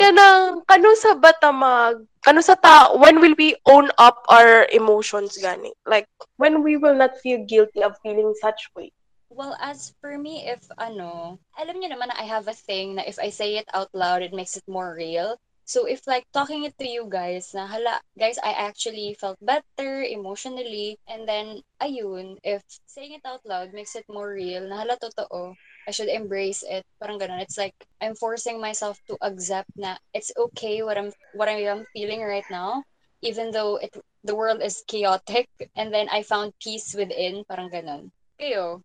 kanang 0.01 0.63
kano 0.71 0.91
sa 1.03 1.11
bata 1.25 1.51
mag 1.53 1.95
kano 2.25 2.41
sa 2.49 2.55
ta 2.65 2.75
when 3.03 3.17
will 3.23 3.35
we 3.43 3.49
own 3.75 3.87
up 4.07 4.17
our 4.37 4.67
emotions 4.81 5.33
gani 5.45 5.71
like 5.93 6.07
when 6.43 6.55
we 6.67 6.73
will 6.83 6.95
not 7.03 7.13
feel 7.23 7.39
guilty 7.53 7.81
of 7.83 7.93
feeling 8.03 8.31
such 8.45 8.61
way 8.77 8.89
Well, 9.39 9.55
as 9.63 9.95
for 10.03 10.19
me, 10.19 10.51
if 10.51 10.67
ano, 10.75 11.39
alam 11.55 11.79
niyo 11.79 11.95
naman 11.95 12.11
na 12.11 12.19
I 12.19 12.27
have 12.27 12.51
a 12.51 12.59
thing 12.59 12.99
na 12.99 13.07
if 13.07 13.23
I 13.23 13.31
say 13.31 13.55
it 13.55 13.71
out 13.71 13.87
loud, 13.95 14.27
it 14.27 14.35
makes 14.35 14.59
it 14.59 14.67
more 14.67 14.99
real. 14.99 15.39
So 15.63 15.87
if 15.87 16.03
like 16.11 16.27
talking 16.35 16.67
it 16.67 16.75
to 16.83 16.89
you 16.91 17.07
guys 17.07 17.55
na 17.55 17.71
hala, 17.71 18.03
guys, 18.19 18.43
I 18.43 18.51
actually 18.59 19.15
felt 19.15 19.39
better 19.39 20.03
emotionally 20.03 20.99
and 21.07 21.23
then 21.23 21.63
ayun, 21.79 22.43
if 22.43 22.67
saying 22.91 23.15
it 23.15 23.23
out 23.23 23.47
loud 23.47 23.71
makes 23.71 23.95
it 23.95 24.11
more 24.11 24.35
real, 24.35 24.67
na 24.67 24.83
hala 24.83 24.99
totoo, 24.99 25.55
I 25.87 25.95
should 25.95 26.11
embrace 26.11 26.67
it. 26.67 26.83
Parang 26.99 27.23
ganun. 27.23 27.39
It's 27.39 27.55
like 27.63 27.79
I'm 28.03 28.19
forcing 28.19 28.59
myself 28.59 28.99
to 29.07 29.15
accept 29.23 29.71
na 29.79 30.03
it's 30.11 30.35
okay 30.35 30.83
what 30.83 30.99
I'm 30.99 31.15
what 31.39 31.47
I 31.47 31.63
am 31.71 31.87
feeling 31.95 32.27
right 32.27 32.49
now, 32.51 32.83
even 33.23 33.55
though 33.55 33.79
it 33.79 33.95
the 34.27 34.35
world 34.35 34.67
is 34.67 34.83
chaotic 34.91 35.47
and 35.79 35.95
then 35.95 36.11
I 36.11 36.27
found 36.27 36.59
peace 36.59 36.91
within, 36.91 37.47
parang 37.47 37.71
ganun. 37.71 38.11
Kayo? 38.35 38.83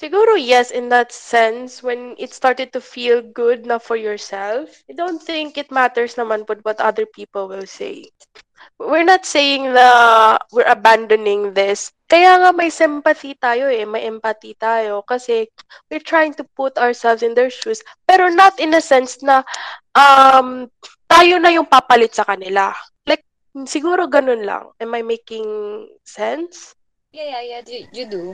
Siguro 0.00 0.32
yes, 0.40 0.72
in 0.72 0.88
that 0.88 1.12
sense, 1.12 1.84
when 1.84 2.16
it 2.16 2.32
started 2.32 2.72
to 2.72 2.80
feel 2.80 3.20
good 3.20 3.68
na 3.68 3.76
for 3.76 4.00
yourself, 4.00 4.80
I 4.88 4.96
don't 4.96 5.20
think 5.20 5.60
it 5.60 5.68
matters 5.68 6.16
naman 6.16 6.48
po 6.48 6.56
what 6.64 6.80
other 6.80 7.04
people 7.04 7.52
will 7.52 7.68
say. 7.68 8.08
We're 8.80 9.04
not 9.04 9.28
saying 9.28 9.76
na 9.76 10.40
we're 10.56 10.72
abandoning 10.72 11.52
this. 11.52 11.92
Kaya 12.08 12.40
nga 12.40 12.50
may 12.56 12.72
sympathy 12.72 13.36
tayo 13.36 13.68
eh, 13.68 13.84
may 13.84 14.08
empathy 14.08 14.56
tayo 14.56 15.04
kasi 15.04 15.52
we're 15.92 16.00
trying 16.00 16.32
to 16.40 16.48
put 16.56 16.80
ourselves 16.80 17.20
in 17.20 17.36
their 17.36 17.52
shoes, 17.52 17.84
pero 18.08 18.32
not 18.32 18.56
in 18.56 18.72
a 18.72 18.80
sense 18.80 19.20
na 19.20 19.44
um, 19.92 20.64
tayo 21.12 21.36
na 21.36 21.52
yung 21.52 21.68
papalit 21.68 22.16
sa 22.16 22.24
kanila. 22.24 22.72
Like, 23.04 23.28
siguro 23.68 24.08
ganun 24.08 24.48
lang. 24.48 24.72
Am 24.80 24.96
I 24.96 25.04
making 25.04 25.44
sense? 26.08 26.72
Yeah, 27.12 27.36
yeah, 27.36 27.44
yeah, 27.44 27.62
you, 27.68 27.84
you 27.92 28.06
do. 28.08 28.32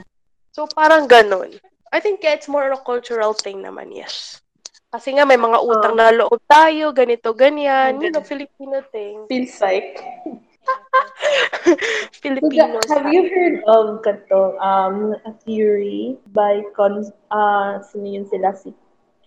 So, 0.57 0.65
parang 0.65 1.05
ganun. 1.05 1.53
I 1.93 2.01
think 2.01 2.25
yeah, 2.25 2.33
it's 2.33 2.49
more 2.49 2.65
a 2.73 2.81
cultural 2.81 3.37
thing 3.37 3.61
naman, 3.61 3.93
yes. 3.93 4.41
Kasi 4.89 5.13
nga 5.13 5.21
may 5.21 5.37
mga 5.37 5.61
utang 5.61 5.93
na 5.93 6.09
loob 6.09 6.41
tayo, 6.49 6.89
ganito, 6.97 7.29
ganyan. 7.37 8.01
You 8.01 8.09
know, 8.09 8.25
Filipino 8.25 8.81
thing. 8.89 9.29
Feels 9.29 9.53
like. 9.61 10.01
Filipino 12.25 12.81
Have 12.89 13.05
style. 13.05 13.13
you 13.13 13.29
heard 13.29 13.61
of 13.69 14.01
kato, 14.01 14.57
um, 14.57 15.13
a 15.29 15.31
theory 15.45 16.17
by 16.33 16.65
con 16.73 17.05
uh, 17.29 17.77
sino 17.85 18.17
yun 18.17 18.25
sila 18.25 18.57
si 18.57 18.73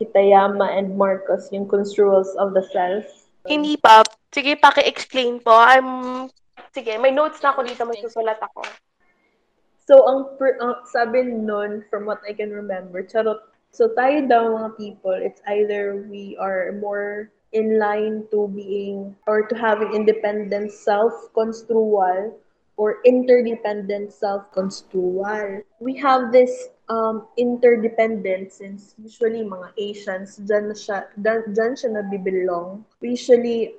Kitayama 0.02 0.66
and 0.66 0.98
Marcos, 0.98 1.46
yung 1.54 1.70
construals 1.70 2.34
of 2.42 2.58
the 2.58 2.66
self? 2.74 3.06
Hindi 3.46 3.78
pa. 3.78 4.02
Sige, 4.34 4.58
paki-explain 4.58 5.38
po. 5.38 5.54
I'm... 5.54 6.26
Sige, 6.74 6.98
may 6.98 7.14
notes 7.14 7.38
na 7.38 7.54
ako 7.54 7.62
dito. 7.62 7.86
May 7.86 8.02
susulat 8.02 8.42
ako. 8.42 8.66
So, 9.90 10.06
ang, 10.06 10.38
per, 10.38 10.54
ang 10.62 10.86
sabi 10.86 11.26
nun, 11.26 11.82
from 11.90 12.06
what 12.06 12.22
I 12.22 12.30
can 12.30 12.54
remember, 12.54 13.02
charot, 13.02 13.42
so 13.74 13.90
tayo 13.98 14.22
daw 14.30 14.46
mga 14.54 14.78
people, 14.78 15.18
it's 15.18 15.42
either 15.50 16.06
we 16.06 16.38
are 16.38 16.78
more 16.78 17.34
in 17.50 17.74
line 17.82 18.22
to 18.30 18.46
being, 18.54 19.18
or 19.26 19.50
to 19.50 19.54
having 19.58 19.90
independent 19.90 20.70
self-construal, 20.70 22.38
or 22.78 23.02
interdependent 23.02 24.14
self-construal. 24.14 25.66
We 25.82 25.98
have 25.98 26.30
this 26.30 26.70
um, 26.86 27.26
interdependence 27.34 28.62
since 28.62 28.94
usually 28.94 29.42
mga 29.42 29.74
Asians, 29.74 30.38
dyan, 30.38 30.70
siya, 30.70 31.10
dyan, 31.18 31.74
siya 31.74 31.98
nabibilong. 31.98 32.86
We 33.02 33.18
usually 33.18 33.74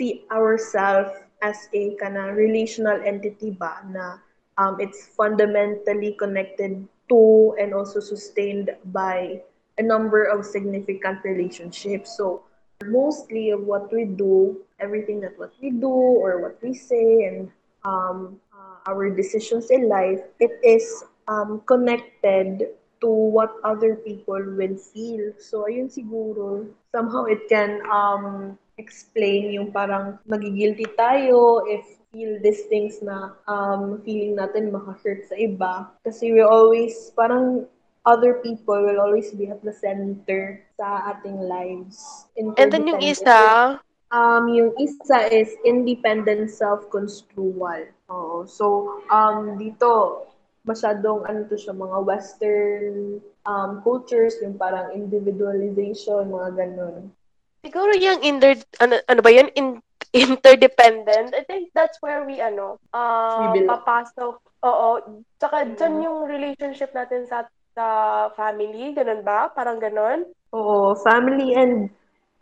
see 0.00 0.24
ourselves 0.32 1.12
as 1.44 1.68
a 1.76 2.00
kana 2.00 2.32
relational 2.32 3.04
entity 3.04 3.52
ba 3.52 3.84
na 3.84 4.24
um, 4.60 4.76
it's 4.76 5.08
fundamentally 5.16 6.12
connected 6.20 6.84
to 7.08 7.56
and 7.58 7.72
also 7.72 7.98
sustained 7.98 8.68
by 8.92 9.40
a 9.78 9.82
number 9.82 10.28
of 10.28 10.44
significant 10.44 11.24
relationships. 11.24 12.12
So 12.16 12.44
mostly 12.84 13.50
of 13.50 13.64
what 13.64 13.88
we 13.92 14.04
do, 14.04 14.60
everything 14.78 15.20
that 15.20 15.38
what 15.38 15.52
we 15.62 15.70
do 15.72 15.88
or 15.88 16.44
what 16.44 16.60
we 16.62 16.74
say 16.74 17.24
and 17.24 17.48
um, 17.84 18.36
uh, 18.52 18.92
our 18.92 19.08
decisions 19.08 19.70
in 19.70 19.88
life, 19.88 20.20
it 20.38 20.52
is 20.62 21.04
um, 21.26 21.62
connected 21.64 22.68
to 23.00 23.08
what 23.08 23.56
other 23.64 23.96
people 23.96 24.36
will 24.36 24.76
feel. 24.76 25.32
So 25.40 25.64
ayun 25.64 25.88
siguro, 25.88 26.68
somehow 26.92 27.24
it 27.24 27.48
can 27.48 27.80
um, 27.88 28.60
explain 28.76 29.56
yung 29.56 29.72
parang 29.72 30.20
magigilty 30.28 30.84
tayo 31.00 31.64
if 31.64 31.99
feel 32.10 32.38
these 32.42 32.66
things 32.66 32.98
na 33.02 33.38
um, 33.46 34.02
feeling 34.02 34.34
natin 34.34 34.74
maka-hurt 34.74 35.26
sa 35.30 35.38
iba. 35.38 35.94
Kasi 36.02 36.34
we 36.34 36.42
always, 36.42 37.14
parang 37.14 37.66
other 38.06 38.42
people 38.42 38.78
will 38.82 38.98
always 38.98 39.30
be 39.34 39.46
at 39.46 39.62
the 39.62 39.72
center 39.72 40.62
sa 40.74 41.14
ating 41.14 41.38
lives. 41.46 42.26
And 42.34 42.54
then 42.56 42.86
yung 42.86 43.02
isa, 43.02 43.78
Um, 44.10 44.50
yung 44.50 44.74
isa 44.74 45.30
is 45.30 45.54
independent 45.62 46.50
self-construal. 46.50 47.94
Oo. 48.10 48.42
So, 48.42 48.98
um, 49.06 49.54
dito, 49.54 50.26
masyadong 50.66 51.22
ano 51.30 51.46
to 51.46 51.54
siya, 51.54 51.78
mga 51.78 51.98
Western 52.02 53.22
um, 53.46 53.78
cultures, 53.86 54.34
yung 54.42 54.58
parang 54.58 54.90
individualization, 54.90 56.26
mga 56.26 56.50
ganun. 56.58 57.14
siguro 57.60 57.92
yung 57.94 58.20
inter, 58.24 58.56
ano, 58.80 58.98
ano 59.06 59.20
ba 59.20 59.30
yun? 59.30 59.48
In, 59.54 59.78
interdependent. 60.12 61.34
I 61.34 61.42
think 61.46 61.70
that's 61.74 61.98
where 62.02 62.26
we, 62.26 62.40
ano, 62.40 62.78
uh, 62.92 63.52
We 63.54 63.66
papasok. 63.66 64.36
Oo. 64.66 64.88
Tsaka 65.40 65.64
dyan 65.78 66.04
yung 66.04 66.28
relationship 66.28 66.92
natin 66.92 67.24
sa 67.24 67.48
sa 67.70 67.86
family, 68.34 68.92
ganun 68.92 69.22
ba? 69.22 69.48
Parang 69.54 69.78
ganun? 69.78 70.26
Oo, 70.50 70.98
family 71.06 71.54
and 71.54 71.88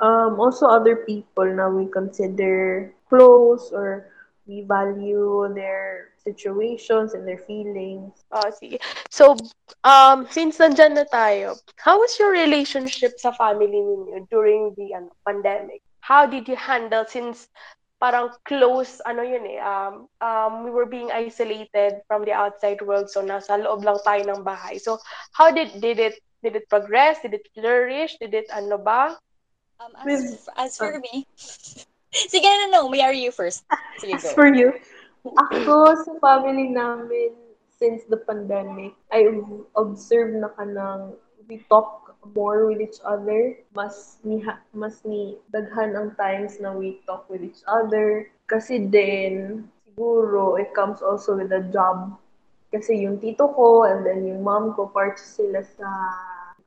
um, 0.01 0.41
also 0.41 0.67
other 0.67 1.05
people 1.05 1.47
na 1.47 1.69
we 1.69 1.87
consider 1.93 2.91
close 3.13 3.71
or 3.71 4.09
we 4.49 4.65
value 4.65 5.45
their 5.53 6.09
situations 6.25 7.13
and 7.13 7.29
their 7.29 7.39
feelings. 7.45 8.25
Oh, 8.33 8.49
sige. 8.49 8.81
So, 9.13 9.37
um, 9.85 10.25
since 10.33 10.57
nandyan 10.57 10.97
na 10.97 11.05
tayo, 11.05 11.61
how 11.77 12.01
was 12.01 12.17
your 12.17 12.33
relationship 12.33 13.21
sa 13.21 13.33
family 13.37 13.69
ninyo 13.69 14.25
during 14.33 14.73
the 14.77 14.97
ano, 14.97 15.13
pandemic? 15.25 15.85
How 16.01 16.27
did 16.27 16.49
you 16.49 16.57
handle 16.57 17.05
since 17.07 17.49
parang 17.99 18.31
close, 18.47 19.03
ano 19.03 19.27
yun 19.27 19.43
eh, 19.43 19.59
um, 19.59 20.07
um, 20.23 20.53
we 20.63 20.71
were 20.71 20.87
being 20.87 21.11
isolated 21.11 21.99
from 22.07 22.23
the 22.23 22.31
outside 22.31 22.79
world, 22.83 23.11
so 23.11 23.21
nasa 23.23 23.59
loob 23.59 23.83
lang 23.83 23.99
tayo 24.07 24.23
ng 24.23 24.47
bahay. 24.47 24.79
So, 24.79 25.03
how 25.35 25.51
did, 25.51 25.83
did 25.83 25.99
it, 25.99 26.15
did 26.43 26.55
it 26.55 26.71
progress? 26.71 27.19
Did 27.23 27.35
it 27.35 27.51
flourish? 27.51 28.15
Did 28.23 28.35
it, 28.39 28.47
ano 28.55 28.79
ba? 28.79 29.19
Um, 29.83 29.93
as, 29.99 30.07
With- 30.07 30.49
as 30.55 30.79
for 30.79 31.03
me, 31.03 31.27
sige 32.31 32.47
na, 32.47 32.71
no, 32.71 32.89
may 32.89 33.03
are 33.03 33.15
you 33.15 33.35
first. 33.35 33.67
Sige, 33.99 34.15
As 34.15 34.23
go. 34.23 34.35
for 34.39 34.47
you, 34.47 34.79
ako 35.27 35.99
sa 36.07 36.13
family 36.23 36.71
namin 36.71 37.35
since 37.79 38.07
the 38.07 38.19
pandemic, 38.23 38.95
I 39.11 39.27
observed 39.75 40.39
na 40.39 40.51
kanang 40.55 41.19
we 41.51 41.63
talk 41.71 42.08
more 42.35 42.67
with 42.67 42.81
each 42.81 43.01
other. 43.05 43.57
Mas 43.75 44.19
ni 44.25 44.43
mas 44.75 45.03
ni 45.05 45.39
daghan 45.53 45.95
ang 45.95 46.15
times 46.19 46.59
na 46.61 46.75
we 46.75 47.01
talk 47.07 47.27
with 47.31 47.43
each 47.43 47.63
other. 47.67 48.29
Kasi 48.49 48.89
din, 48.89 49.67
siguro, 49.85 50.57
it 50.57 50.73
comes 50.73 51.05
also 51.05 51.37
with 51.37 51.53
a 51.53 51.65
job. 51.69 52.17
Kasi 52.69 53.05
yung 53.05 53.21
tito 53.21 53.49
ko 53.53 53.89
and 53.89 54.05
then 54.05 54.25
yung 54.29 54.45
mom 54.45 54.77
ko, 54.77 54.89
part 54.89 55.17
sila 55.17 55.65
sa 55.65 55.89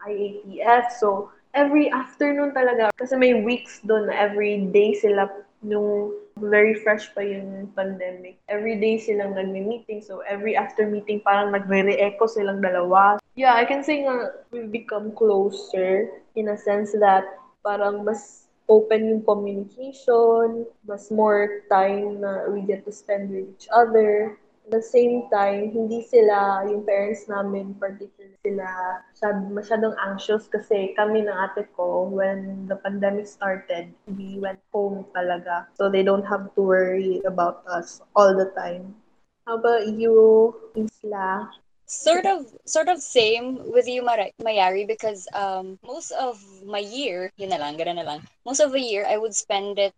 IATF. 0.06 0.98
So, 0.98 1.30
every 1.54 1.94
afternoon 1.94 2.58
talaga, 2.58 2.90
kasi 2.98 3.14
may 3.18 3.46
weeks 3.46 3.82
doon 3.86 4.10
every 4.10 4.66
day 4.74 4.98
sila 4.98 5.30
nung 5.62 6.14
very 6.42 6.74
fresh 6.74 7.14
pa 7.14 7.22
yung 7.22 7.70
pandemic. 7.78 8.42
Every 8.50 8.82
day 8.82 8.98
silang 8.98 9.38
nagme-meeting. 9.38 10.02
So, 10.02 10.26
every 10.26 10.58
after 10.58 10.90
meeting, 10.90 11.22
parang 11.22 11.54
nagre-re-echo 11.54 12.26
silang 12.26 12.66
dalawa. 12.66 13.21
Yeah, 13.42 13.58
I 13.58 13.66
can 13.66 13.82
say 13.82 14.06
nga, 14.06 14.38
we've 14.54 14.70
become 14.70 15.18
closer 15.18 16.14
in 16.38 16.54
a 16.54 16.58
sense 16.62 16.94
that 17.02 17.26
parang 17.66 18.06
mas 18.06 18.46
open 18.70 19.10
yung 19.10 19.26
communication, 19.26 20.70
mas 20.86 21.10
more 21.10 21.66
time 21.66 22.22
na 22.22 22.46
we 22.54 22.62
get 22.62 22.86
to 22.86 22.94
spend 22.94 23.34
with 23.34 23.50
each 23.50 23.66
other. 23.74 24.38
At 24.70 24.78
the 24.78 24.86
same 24.86 25.26
time, 25.34 25.74
hindi 25.74 26.06
sila, 26.06 26.70
yung 26.70 26.86
parents 26.86 27.26
namin, 27.26 27.74
particularly 27.82 28.38
sila, 28.46 29.02
masyad- 29.10 29.50
masyadong 29.50 29.98
anxious 29.98 30.46
kasi 30.46 30.94
kami 30.94 31.26
ng 31.26 31.34
ate 31.34 31.66
ko, 31.74 32.14
when 32.14 32.70
the 32.70 32.78
pandemic 32.78 33.26
started, 33.26 33.90
we 34.06 34.38
went 34.38 34.62
home 34.70 35.10
talaga. 35.18 35.66
So 35.74 35.90
they 35.90 36.06
don't 36.06 36.30
have 36.30 36.54
to 36.54 36.62
worry 36.62 37.26
about 37.26 37.66
us 37.66 38.06
all 38.14 38.38
the 38.38 38.54
time. 38.54 39.02
How 39.50 39.58
about 39.58 39.90
you, 39.90 40.54
Isla? 40.78 41.50
Sort 41.92 42.26
of 42.26 42.48
sort 42.64 42.88
of 42.88 43.04
same 43.04 43.60
with 43.68 43.88
you 43.88 44.00
Mara- 44.00 44.32
Mayari 44.40 44.88
because 44.88 45.28
um 45.36 45.78
most 45.84 46.12
of 46.16 46.40
my 46.64 46.80
year 46.80 47.30
yun 47.36 47.52
na 47.52 47.60
lang 47.60 47.76
ganun 47.76 48.00
na 48.00 48.08
lang. 48.08 48.20
Most 48.48 48.64
of 48.64 48.72
the 48.72 48.80
year 48.80 49.04
I 49.04 49.20
would 49.20 49.36
spend 49.36 49.76
it 49.76 49.92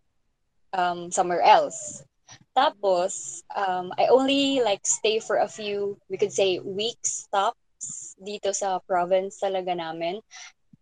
um 0.74 1.14
somewhere 1.14 1.42
else. 1.46 2.02
Tapos 2.58 3.42
um 3.54 3.94
I 3.94 4.10
only 4.10 4.58
like 4.58 4.82
stay 4.82 5.22
for 5.22 5.38
a 5.38 5.46
few 5.46 5.94
we 6.10 6.18
could 6.18 6.34
say 6.34 6.58
weeks 6.58 7.30
stops 7.30 8.18
dito 8.18 8.50
sa 8.50 8.82
province 8.82 9.38
talaga 9.38 9.78
namin. 9.78 10.18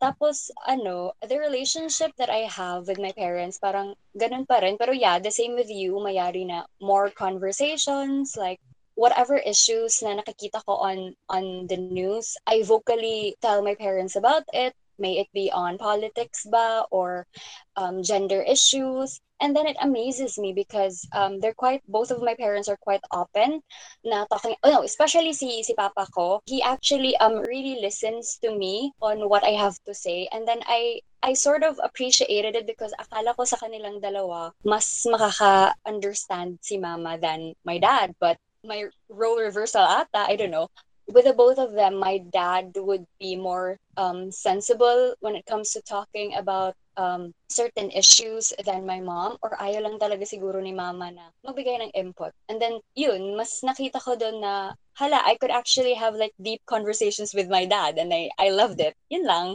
Tapos 0.00 0.48
ano 0.64 1.12
the 1.20 1.36
relationship 1.36 2.16
that 2.16 2.32
I 2.32 2.48
have 2.48 2.88
with 2.88 2.98
my 2.98 3.12
parents 3.12 3.60
parang 3.60 3.92
ganun 4.16 4.48
pa 4.48 4.64
rin. 4.64 4.80
Pero 4.80 4.96
yeah 4.96 5.20
the 5.20 5.30
same 5.30 5.52
with 5.60 5.68
you 5.68 6.00
Mayari 6.00 6.48
na 6.48 6.64
more 6.80 7.12
conversations 7.12 8.32
like 8.32 8.64
whatever 8.94 9.36
issues 9.36 10.02
na 10.02 10.20
nakikita 10.20 10.64
ko 10.64 10.76
on 10.82 11.14
on 11.28 11.66
the 11.66 11.76
news, 11.76 12.36
I 12.46 12.62
vocally 12.62 13.36
tell 13.40 13.62
my 13.62 13.74
parents 13.74 14.16
about 14.16 14.44
it. 14.52 14.74
May 14.98 15.18
it 15.18 15.28
be 15.34 15.50
on 15.50 15.78
politics 15.78 16.46
ba 16.46 16.84
or 16.92 17.26
um, 17.74 18.02
gender 18.02 18.44
issues. 18.44 19.18
And 19.42 19.56
then 19.56 19.66
it 19.66 19.74
amazes 19.82 20.38
me 20.38 20.54
because 20.54 21.02
um, 21.10 21.40
they're 21.42 21.58
quite, 21.58 21.82
both 21.90 22.12
of 22.14 22.22
my 22.22 22.38
parents 22.38 22.68
are 22.70 22.78
quite 22.78 23.02
open 23.10 23.58
na 24.06 24.22
talking, 24.30 24.54
oh 24.62 24.70
no, 24.70 24.82
especially 24.86 25.32
si, 25.32 25.64
si 25.66 25.74
papa 25.74 26.06
ko. 26.14 26.38
He 26.46 26.62
actually 26.62 27.16
um, 27.18 27.42
really 27.42 27.82
listens 27.82 28.38
to 28.46 28.54
me 28.54 28.94
on 29.02 29.28
what 29.28 29.42
I 29.42 29.58
have 29.58 29.74
to 29.90 29.94
say. 29.94 30.28
And 30.30 30.46
then 30.46 30.62
I, 30.70 31.00
I 31.24 31.34
sort 31.34 31.64
of 31.64 31.80
appreciated 31.82 32.54
it 32.54 32.70
because 32.70 32.94
akala 33.02 33.34
ko 33.34 33.42
sa 33.42 33.58
kanilang 33.58 33.98
dalawa, 33.98 34.52
mas 34.62 34.86
makaka-understand 35.10 36.62
si 36.62 36.78
mama 36.78 37.18
than 37.18 37.58
my 37.66 37.82
dad. 37.82 38.14
But 38.22 38.38
my 38.64 38.86
role 39.08 39.38
reversal 39.38 39.82
ata, 39.82 40.26
I 40.26 40.36
don't 40.36 40.50
know. 40.50 40.68
With 41.10 41.24
the 41.26 41.34
both 41.34 41.58
of 41.58 41.72
them, 41.74 41.98
my 41.98 42.18
dad 42.18 42.72
would 42.76 43.04
be 43.18 43.34
more 43.34 43.78
um, 43.96 44.30
sensible 44.30 45.14
when 45.20 45.34
it 45.34 45.46
comes 45.46 45.70
to 45.72 45.82
talking 45.82 46.34
about 46.34 46.74
um, 46.96 47.34
certain 47.50 47.90
issues 47.90 48.52
than 48.64 48.86
my 48.86 49.00
mom 49.00 49.36
or 49.42 49.58
ayaw 49.58 49.82
lang 49.82 49.98
talaga 49.98 50.22
siguro 50.22 50.62
ni 50.62 50.70
mama 50.72 51.10
na 51.10 51.26
magbigay 51.42 51.82
ng 51.82 51.92
input. 51.98 52.30
And 52.48 52.62
then, 52.62 52.78
yun, 52.94 53.36
mas 53.36 53.60
nakita 53.66 53.98
ko 53.98 54.14
doon 54.14 54.40
na, 54.40 54.78
hala, 54.94 55.20
I 55.26 55.36
could 55.42 55.50
actually 55.50 55.94
have 55.98 56.14
like 56.14 56.32
deep 56.40 56.62
conversations 56.70 57.34
with 57.34 57.50
my 57.50 57.66
dad 57.66 57.98
and 57.98 58.14
I, 58.14 58.30
I 58.38 58.54
loved 58.54 58.78
it. 58.78 58.94
Yun 59.10 59.26
lang. 59.26 59.48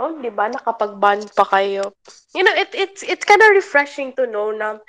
Oh, 0.00 0.16
'di 0.16 0.32
ba 0.32 0.48
nakapag-bond 0.48 1.34
pa 1.34 1.44
kayo? 1.44 1.92
You 2.32 2.46
know, 2.46 2.54
it 2.54 2.72
it's 2.72 3.02
it's 3.04 3.26
kind 3.26 3.42
of 3.42 3.52
refreshing 3.52 4.14
to 4.16 4.24
know 4.24 4.48
na 4.54 4.80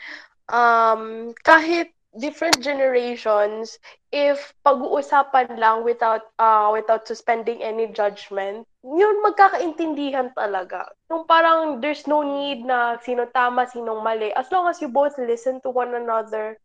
um 0.48 1.34
kahit 1.44 1.92
different 2.20 2.60
generations 2.60 3.80
if 4.12 4.52
pag-uusapan 4.68 5.56
lang 5.56 5.88
without 5.88 6.28
uh 6.36 6.68
without 6.76 7.08
suspending 7.08 7.64
any 7.64 7.88
judgment, 7.88 8.68
yun 8.84 9.16
magkakaintindihan 9.24 10.36
talaga. 10.36 10.92
Yung 11.08 11.24
parang 11.24 11.80
there's 11.80 12.04
no 12.08 12.24
need 12.24 12.68
na 12.68 13.00
sino 13.00 13.24
tama, 13.32 13.68
sinong 13.72 14.04
mali. 14.04 14.36
As 14.36 14.52
long 14.52 14.68
as 14.68 14.84
you 14.84 14.92
both 14.92 15.16
listen 15.16 15.64
to 15.64 15.72
one 15.72 15.96
another, 15.96 16.60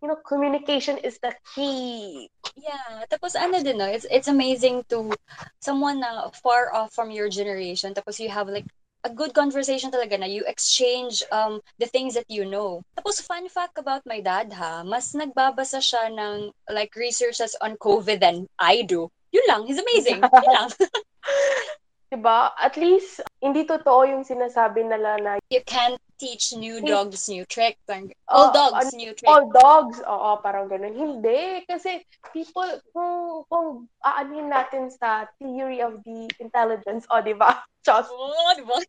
you 0.00 0.08
know, 0.08 0.16
communication 0.24 0.96
is 1.04 1.20
the 1.20 1.36
key. 1.52 2.28
Yeah, 2.56 3.04
tapos 3.12 3.36
ano 3.36 3.60
din, 3.60 3.76
no, 3.76 3.88
it's 3.88 4.08
it's 4.08 4.32
amazing 4.32 4.88
to 4.88 5.12
someone 5.60 6.00
na 6.00 6.32
far 6.40 6.72
off 6.72 6.96
from 6.96 7.12
your 7.12 7.28
generation, 7.28 7.92
tapos 7.92 8.16
you 8.16 8.32
have 8.32 8.48
like 8.48 8.64
a 9.06 9.10
good 9.14 9.30
conversation 9.30 9.94
talaga 9.94 10.18
na 10.18 10.26
you 10.26 10.42
exchange 10.50 11.22
um 11.30 11.62
the 11.78 11.86
things 11.86 12.18
that 12.18 12.26
you 12.26 12.42
know. 12.42 12.82
Tapos 12.98 13.22
fun 13.22 13.46
fact 13.46 13.78
about 13.78 14.02
my 14.02 14.18
dad 14.18 14.50
ha, 14.50 14.82
mas 14.82 15.14
nagbabasa 15.14 15.78
siya 15.78 16.10
ng 16.10 16.50
like 16.74 16.90
researches 16.98 17.54
on 17.62 17.78
COVID 17.78 18.18
than 18.18 18.50
I 18.58 18.82
do. 18.82 19.06
Yun 19.30 19.46
lang, 19.46 19.62
he's 19.70 19.78
amazing. 19.78 20.18
Yun 20.42 20.50
lang. 20.50 20.68
Diba? 22.10 22.54
At 22.54 22.78
least, 22.78 23.22
hindi 23.42 23.66
totoo 23.66 24.06
yung 24.06 24.22
sinasabi 24.22 24.86
nila 24.86 25.18
na 25.22 25.32
you 25.50 25.62
can't 25.66 25.98
teach 26.16 26.52
new 26.52 26.80
dogs 26.80 27.28
new 27.28 27.44
tricks. 27.44 27.80
Oh, 27.88 28.08
All 28.28 28.52
dogs 28.52 28.88
ano- 28.88 28.96
new 28.96 29.12
tricks. 29.12 29.28
all 29.28 29.44
dogs, 29.52 30.00
oo, 30.00 30.30
parang 30.40 30.66
ganun. 30.66 30.96
Hindi, 30.96 31.62
kasi 31.68 32.00
people, 32.32 32.66
kung, 32.90 33.44
kung 33.46 33.68
aanin 34.00 34.48
natin 34.48 34.88
sa 34.88 35.28
theory 35.36 35.84
of 35.84 36.00
the 36.08 36.26
intelligence, 36.40 37.04
o, 37.12 37.20
di 37.20 37.32
ba? 37.32 37.62
Just, 37.86 38.10
Oh, 38.10 38.50
di 38.56 38.64
ba? 38.64 38.74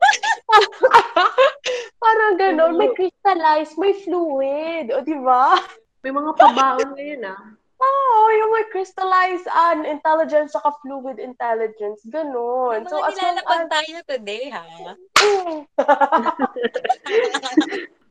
parang 2.03 2.33
ganun, 2.39 2.73
may 2.75 2.89
crystallize, 2.95 3.75
may 3.77 3.93
fluid, 4.01 4.89
o, 4.89 5.03
di 5.03 5.15
ba? 5.19 5.53
May 6.01 6.09
mga 6.09 6.31
pabaon 6.33 6.95
ngayon 6.95 7.21
ah. 7.27 7.43
Oo, 7.77 8.33
yung 8.33 8.57
may 8.57 8.65
crystallized 8.73 9.45
an 9.53 9.85
intelligence 9.85 10.57
saka 10.57 10.73
fluid 10.81 11.21
intelligence, 11.21 12.01
ganun. 12.09 12.89
So, 12.89 12.97
mga 12.97 13.05
as 13.05 13.13
long 13.13 13.21
nilalapag 13.21 13.61
as, 13.61 13.69
tayo 13.69 13.97
today, 14.09 14.49
ha? 14.49 14.65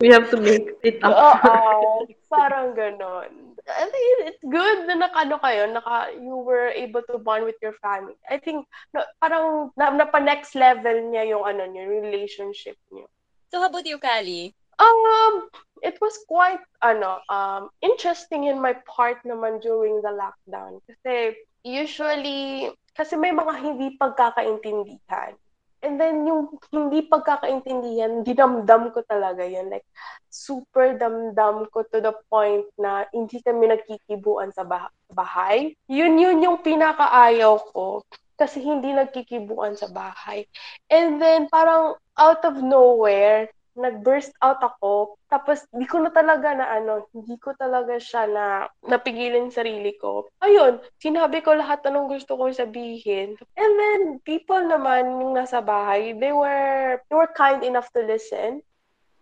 We 0.00 0.08
have 0.12 0.28
to 0.30 0.36
make 0.38 0.70
it 0.86 1.02
up. 1.02 1.16
Oo, 1.16 2.06
parang 2.30 2.78
ganon. 2.78 3.58
I 3.66 3.90
think 3.90 4.30
it's 4.30 4.44
good 4.46 4.86
na 4.86 4.94
nakano 4.94 5.42
kayo, 5.42 5.66
naka, 5.66 6.14
you 6.14 6.38
were 6.38 6.70
able 6.70 7.02
to 7.10 7.18
bond 7.18 7.42
with 7.42 7.58
your 7.58 7.74
family. 7.82 8.14
I 8.30 8.38
think, 8.38 8.70
na, 8.94 9.02
parang 9.18 9.74
na, 9.74 9.90
napa 9.90 10.22
next 10.22 10.54
level 10.54 11.10
niya 11.10 11.34
yung 11.34 11.42
ano 11.42 11.66
niyo, 11.66 11.90
yung 11.90 12.06
relationship 12.06 12.78
niyo. 12.94 13.10
So, 13.50 13.58
how 13.58 13.66
about 13.66 13.82
you, 13.88 13.98
Kali? 13.98 14.54
Um, 14.76 15.48
it 15.82 15.96
was 16.00 16.18
quite, 16.28 16.60
ano, 16.82 17.20
um, 17.28 17.70
interesting 17.80 18.44
in 18.44 18.60
my 18.60 18.76
part 18.84 19.20
naman 19.24 19.62
during 19.62 20.00
the 20.04 20.12
lockdown. 20.12 20.80
Kasi, 20.84 21.36
usually, 21.64 22.72
kasi 22.96 23.16
may 23.16 23.32
mga 23.32 23.54
hindi 23.60 23.96
pagkakaintindihan. 23.96 25.36
And 25.84 26.00
then, 26.00 26.24
yung 26.26 26.56
hindi 26.72 27.04
pagkakaintindihan, 27.06 28.24
dinamdam 28.24 28.90
ko 28.96 29.04
talaga 29.06 29.44
yun. 29.44 29.68
Like, 29.68 29.84
super 30.32 30.96
damdam 30.96 31.68
ko 31.70 31.84
to 31.92 32.00
the 32.00 32.16
point 32.32 32.64
na 32.80 33.04
hindi 33.12 33.38
kami 33.44 33.70
nagkikibuan 33.70 34.50
sa 34.56 34.64
bah- 34.64 34.92
bahay. 35.12 35.76
Yun 35.86 36.18
yun 36.18 36.42
yung 36.42 36.58
pinakaayaw 36.64 37.60
ko. 37.70 38.02
kasi 38.36 38.60
hindi 38.60 38.92
nagkikibuan 38.92 39.74
sa 39.74 39.88
bahay. 39.88 40.44
And 40.92 41.18
then, 41.18 41.48
parang 41.48 41.96
out 42.20 42.44
of 42.44 42.60
nowhere, 42.60 43.48
nag-burst 43.76 44.32
out 44.40 44.58
ako. 44.64 45.20
Tapos, 45.28 45.68
di 45.70 45.84
ko 45.84 46.00
na 46.00 46.10
talaga 46.10 46.56
na 46.56 46.66
ano, 46.72 47.04
hindi 47.12 47.36
ko 47.36 47.52
talaga 47.54 48.00
siya 48.00 48.24
na 48.26 48.44
napigilin 48.88 49.52
sarili 49.52 49.94
ko. 50.00 50.26
Ayun, 50.40 50.80
sinabi 50.98 51.44
ko 51.44 51.52
lahat 51.54 51.84
anong 51.84 52.16
gusto 52.16 52.34
ko 52.34 52.48
sabihin. 52.50 53.36
And 53.54 53.72
then, 53.76 54.00
people 54.24 54.64
naman 54.64 55.20
yung 55.20 55.36
nasa 55.36 55.60
bahay, 55.60 56.16
they 56.16 56.32
were, 56.32 56.98
they 57.06 57.16
were 57.16 57.30
kind 57.36 57.60
enough 57.62 57.92
to 57.92 58.02
listen 58.02 58.64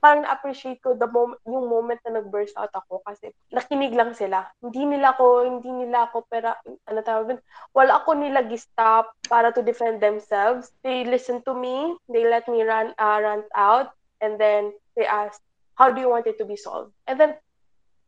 parang 0.04 0.28
na-appreciate 0.28 0.84
ko 0.84 0.92
the 0.92 1.08
moment, 1.08 1.40
yung 1.48 1.64
moment 1.64 1.96
na 2.04 2.20
nag-burst 2.20 2.52
out 2.60 2.68
ako 2.76 3.00
kasi 3.08 3.32
nakinig 3.48 3.96
lang 3.96 4.12
sila. 4.12 4.44
Hindi 4.60 4.84
nila 4.84 5.16
ako, 5.16 5.48
hindi 5.48 5.72
nila 5.72 6.12
ako, 6.12 6.28
pero 6.28 6.52
ano 6.60 7.00
tawag 7.00 7.40
wala 7.72 8.04
ako 8.04 8.12
nila 8.12 8.44
stop 8.60 9.16
para 9.32 9.48
to 9.48 9.64
defend 9.64 10.04
themselves. 10.04 10.76
They 10.84 11.08
listen 11.08 11.40
to 11.48 11.56
me, 11.56 11.96
they 12.12 12.28
let 12.28 12.44
me 12.52 12.60
run, 12.68 12.92
uh, 13.00 13.16
rant 13.24 13.48
out, 13.56 13.96
and 14.24 14.40
then 14.40 14.72
they 14.96 15.04
asked, 15.04 15.44
how 15.76 15.92
do 15.92 16.00
you 16.00 16.08
want 16.08 16.24
it 16.24 16.40
to 16.40 16.48
be 16.48 16.56
solved? 16.56 16.96
And 17.04 17.20
then, 17.20 17.36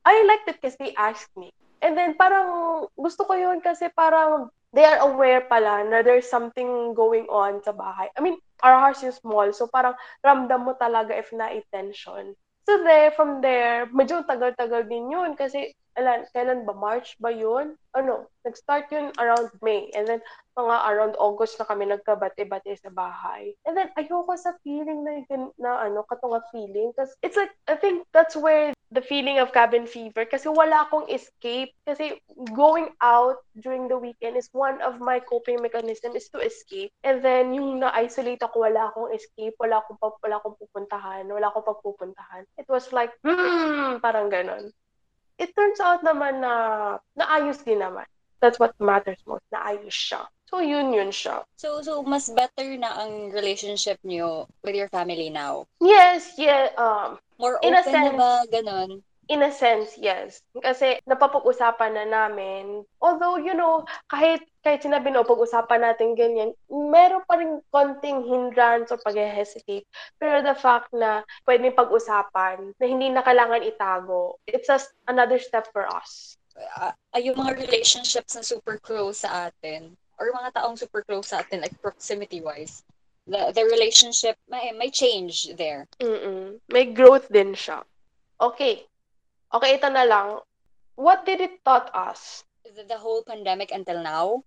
I 0.06 0.24
liked 0.24 0.48
it 0.48 0.64
kasi 0.64 0.76
they 0.80 0.94
asked 0.96 1.36
me. 1.36 1.52
And 1.84 1.92
then, 1.92 2.16
parang, 2.16 2.88
gusto 2.96 3.28
ko 3.28 3.36
yun 3.36 3.60
kasi 3.60 3.92
parang, 3.92 4.48
they 4.72 4.84
are 4.84 5.08
aware 5.08 5.44
pala 5.48 5.84
na 5.88 6.04
there's 6.04 6.28
something 6.28 6.92
going 6.92 7.24
on 7.32 7.64
sa 7.64 7.72
bahay. 7.72 8.12
I 8.12 8.20
mean, 8.20 8.36
our 8.60 8.76
house 8.76 9.00
is 9.00 9.16
small. 9.20 9.48
So 9.52 9.68
parang 9.72 9.96
ramdam 10.20 10.68
mo 10.68 10.76
talaga 10.76 11.16
if 11.16 11.32
na-tension. 11.32 12.36
So 12.68 12.72
there, 12.84 13.08
from 13.16 13.40
there, 13.40 13.86
medyo 13.88 14.26
tagal-tagal 14.26 14.90
din 14.90 15.08
yun 15.08 15.32
kasi 15.32 15.72
alam, 15.96 16.28
kailan 16.36 16.68
ba? 16.68 16.76
March 16.76 17.16
ba 17.18 17.32
yun? 17.32 17.74
Ano, 17.96 18.28
nag-start 18.44 18.92
yun 18.92 19.08
around 19.16 19.48
May. 19.64 19.88
And 19.96 20.04
then, 20.04 20.20
mga 20.52 20.76
around 20.92 21.14
August 21.16 21.56
na 21.56 21.64
kami 21.64 21.88
nagkabate-bate 21.88 22.76
sa 22.76 22.92
bahay. 22.92 23.56
And 23.64 23.72
then, 23.72 23.88
ayoko 23.96 24.36
sa 24.36 24.52
feeling 24.60 25.02
na, 25.02 25.24
na 25.56 25.88
ano, 25.88 26.04
katunga 26.04 26.44
feeling. 26.52 26.92
Kasi 26.92 27.16
it's 27.24 27.40
like, 27.40 27.52
I 27.66 27.80
think 27.80 28.04
that's 28.12 28.36
where 28.36 28.76
the 28.92 29.00
feeling 29.00 29.40
of 29.40 29.56
cabin 29.56 29.88
fever. 29.88 30.28
Kasi 30.28 30.52
wala 30.52 30.84
akong 30.84 31.08
escape. 31.08 31.72
Kasi 31.88 32.20
going 32.52 32.92
out 33.00 33.40
during 33.56 33.88
the 33.88 33.96
weekend 33.96 34.36
is 34.36 34.52
one 34.52 34.78
of 34.84 35.00
my 35.00 35.16
coping 35.18 35.64
mechanism 35.64 36.12
is 36.12 36.28
to 36.28 36.44
escape. 36.44 36.92
And 37.08 37.24
then, 37.24 37.56
yung 37.56 37.80
na-isolate 37.80 38.44
ako, 38.44 38.68
wala 38.68 38.92
akong 38.92 39.16
escape. 39.16 39.56
Wala 39.56 39.80
akong, 39.80 39.96
wala 40.00 40.36
akong 40.44 40.60
pupuntahan. 40.60 41.24
Wala 41.24 41.48
akong 41.48 41.64
pagpupuntahan. 41.64 42.44
It 42.60 42.68
was 42.68 42.92
like, 42.92 43.16
hmm, 43.24 44.04
parang 44.04 44.28
ganon. 44.28 44.76
It 45.36 45.52
turns 45.52 45.80
out 45.80 46.00
naman 46.00 46.40
na 46.40 46.52
naayos 47.16 47.60
din 47.64 47.84
naman. 47.84 48.08
That's 48.40 48.60
what 48.60 48.76
matters 48.80 49.20
most. 49.26 49.44
Naayos 49.52 49.92
siya. 49.92 50.28
So, 50.46 50.62
yun 50.62 50.94
yun 50.94 51.10
siya. 51.10 51.42
So, 51.58 51.82
so 51.82 52.06
mas 52.06 52.30
better 52.30 52.78
na 52.78 53.02
ang 53.02 53.34
relationship 53.34 53.98
niyo 54.06 54.46
with 54.62 54.78
your 54.78 54.88
family 54.88 55.28
now? 55.28 55.66
Yes, 55.82 56.38
yeah. 56.38 56.70
Um, 56.78 57.18
More 57.36 57.58
open 57.58 57.82
na 57.92 58.12
ba? 58.14 58.32
Ganon? 58.48 59.02
In 59.26 59.42
a 59.42 59.50
sense, 59.50 59.98
yes. 59.98 60.46
Kasi 60.54 61.02
napapag-usapan 61.02 61.98
na 61.98 62.06
namin. 62.06 62.86
Although, 63.02 63.42
you 63.42 63.58
know, 63.58 63.82
kahit 64.06 64.46
kahit 64.62 64.86
sinabi 64.86 65.10
no, 65.10 65.26
pag-usapan 65.26 65.82
natin 65.82 66.14
ganyan, 66.14 66.50
meron 66.70 67.22
pa 67.26 67.38
rin 67.38 67.58
konting 67.74 68.22
hindrance 68.22 68.90
o 68.94 68.98
pag-hesitate. 69.02 69.86
Pero 70.18 70.42
the 70.42 70.54
fact 70.54 70.90
na 70.94 71.26
pwedeng 71.46 71.74
pag-usapan, 71.74 72.74
na 72.78 72.84
hindi 72.86 73.10
na 73.10 73.22
kailangan 73.22 73.66
itago, 73.66 74.38
it's 74.46 74.66
just 74.66 74.94
another 75.10 75.38
step 75.38 75.66
for 75.74 75.86
us. 75.90 76.38
Uh, 76.78 76.94
yung 77.18 77.38
mga 77.38 77.62
relationships 77.66 78.34
na 78.34 78.42
super 78.42 78.78
close 78.78 79.22
sa 79.22 79.50
atin, 79.50 79.94
or 80.18 80.30
mga 80.34 80.54
taong 80.56 80.78
super 80.78 81.02
close 81.02 81.30
sa 81.30 81.42
atin, 81.42 81.62
like 81.62 81.74
proximity-wise, 81.82 82.82
the, 83.26 83.52
the 83.54 83.62
relationship 83.70 84.38
may, 84.48 84.70
may 84.74 84.90
change 84.90 85.50
there. 85.58 85.86
Mm-mm. 85.98 86.58
May 86.70 86.90
growth 86.90 87.28
din 87.30 87.54
siya. 87.54 87.82
Okay, 88.40 88.88
Okay, 89.54 89.78
ito 89.78 89.88
na 89.90 90.02
lang. 90.02 90.42
What 90.98 91.22
did 91.22 91.38
it 91.38 91.62
taught 91.62 91.92
us? 91.94 92.42
The, 92.64 92.82
the 92.82 92.98
whole 92.98 93.22
pandemic 93.22 93.70
until 93.70 94.02
now? 94.02 94.42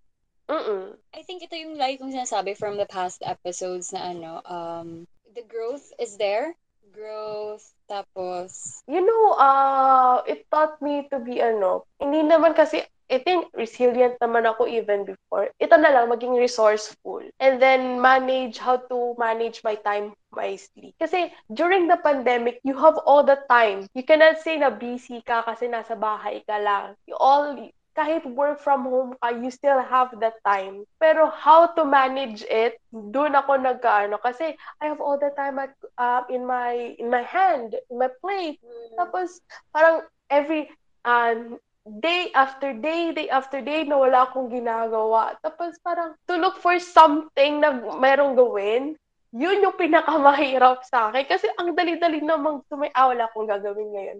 Mm-mm. 0.50 0.98
I 1.14 1.22
think 1.24 1.46
ito 1.46 1.54
yung 1.54 1.78
lagi 1.78 2.02
kong 2.02 2.12
sinasabi 2.12 2.58
from 2.58 2.76
the 2.76 2.90
past 2.90 3.22
episodes 3.22 3.94
na 3.94 4.12
ano, 4.12 4.42
um, 4.50 4.90
the 5.38 5.46
growth 5.46 5.94
is 6.02 6.18
there. 6.18 6.58
Growth, 6.90 7.70
tapos... 7.86 8.82
You 8.90 9.06
know, 9.06 9.38
uh, 9.38 10.26
it 10.26 10.50
taught 10.50 10.82
me 10.82 11.06
to 11.14 11.22
be 11.22 11.38
ano, 11.38 11.86
hindi 12.02 12.26
naman 12.26 12.58
kasi 12.58 12.82
I 13.10 13.18
think 13.26 13.50
resilient 13.58 14.22
naman 14.22 14.46
ako 14.46 14.70
even 14.70 15.02
before. 15.02 15.50
Ito 15.58 15.82
na 15.82 15.90
lang, 15.90 16.14
maging 16.14 16.38
resourceful. 16.38 17.26
And 17.42 17.58
then 17.58 17.98
manage 17.98 18.62
how 18.62 18.78
to 18.86 19.18
manage 19.18 19.66
my 19.66 19.76
time 19.82 20.14
wisely. 20.30 20.94
Kasi 21.02 21.34
during 21.50 21.90
the 21.90 21.98
pandemic, 21.98 22.62
you 22.62 22.78
have 22.78 23.02
all 23.10 23.26
the 23.26 23.42
time. 23.50 23.90
You 23.98 24.06
cannot 24.06 24.38
say 24.46 24.62
na 24.62 24.70
busy 24.70 25.26
ka 25.26 25.42
kasi 25.42 25.66
nasa 25.66 25.98
bahay 25.98 26.46
ka 26.46 26.62
lang. 26.62 26.94
You 27.10 27.18
all, 27.18 27.58
kahit 27.98 28.30
work 28.30 28.62
from 28.62 28.86
home 28.86 29.18
ka, 29.18 29.34
you 29.34 29.50
still 29.50 29.82
have 29.82 30.14
that 30.22 30.38
time. 30.46 30.86
Pero 31.02 31.34
how 31.34 31.74
to 31.74 31.84
manage 31.84 32.46
it, 32.46 32.78
doon 32.94 33.34
ako 33.34 33.58
nagkaano. 33.58 34.22
Kasi 34.22 34.54
I 34.80 34.86
have 34.86 35.02
all 35.02 35.18
the 35.18 35.34
time 35.34 35.58
at, 35.58 35.74
uh, 35.98 36.24
in 36.30 36.46
my 36.46 36.94
in 37.02 37.10
my 37.10 37.26
hand, 37.26 37.74
in 37.90 37.98
my 37.98 38.14
plate. 38.22 38.62
Mm. 38.62 39.02
Tapos, 39.02 39.42
parang 39.74 40.06
every, 40.30 40.70
uh, 41.04 41.58
day 41.88 42.30
after 42.36 42.76
day, 42.76 43.16
day 43.16 43.32
after 43.32 43.64
day 43.64 43.88
na 43.88 43.98
wala 43.98 44.28
akong 44.28 44.52
ginagawa. 44.52 45.40
Tapos 45.40 45.80
parang 45.80 46.14
to 46.28 46.36
look 46.36 46.60
for 46.60 46.76
something 46.78 47.64
na 47.64 47.72
merong 47.98 48.36
gawin, 48.36 49.00
yun 49.32 49.64
yung 49.64 49.78
pinakamahirap 49.78 50.84
sa 50.86 51.10
akin. 51.10 51.26
Kasi 51.26 51.48
ang 51.56 51.78
dali-dali 51.78 52.20
namang 52.20 52.66
sumay, 52.68 52.92
ah, 52.98 53.10
wala 53.10 53.30
akong 53.30 53.48
gagawin 53.48 53.90
ngayon. 53.94 54.20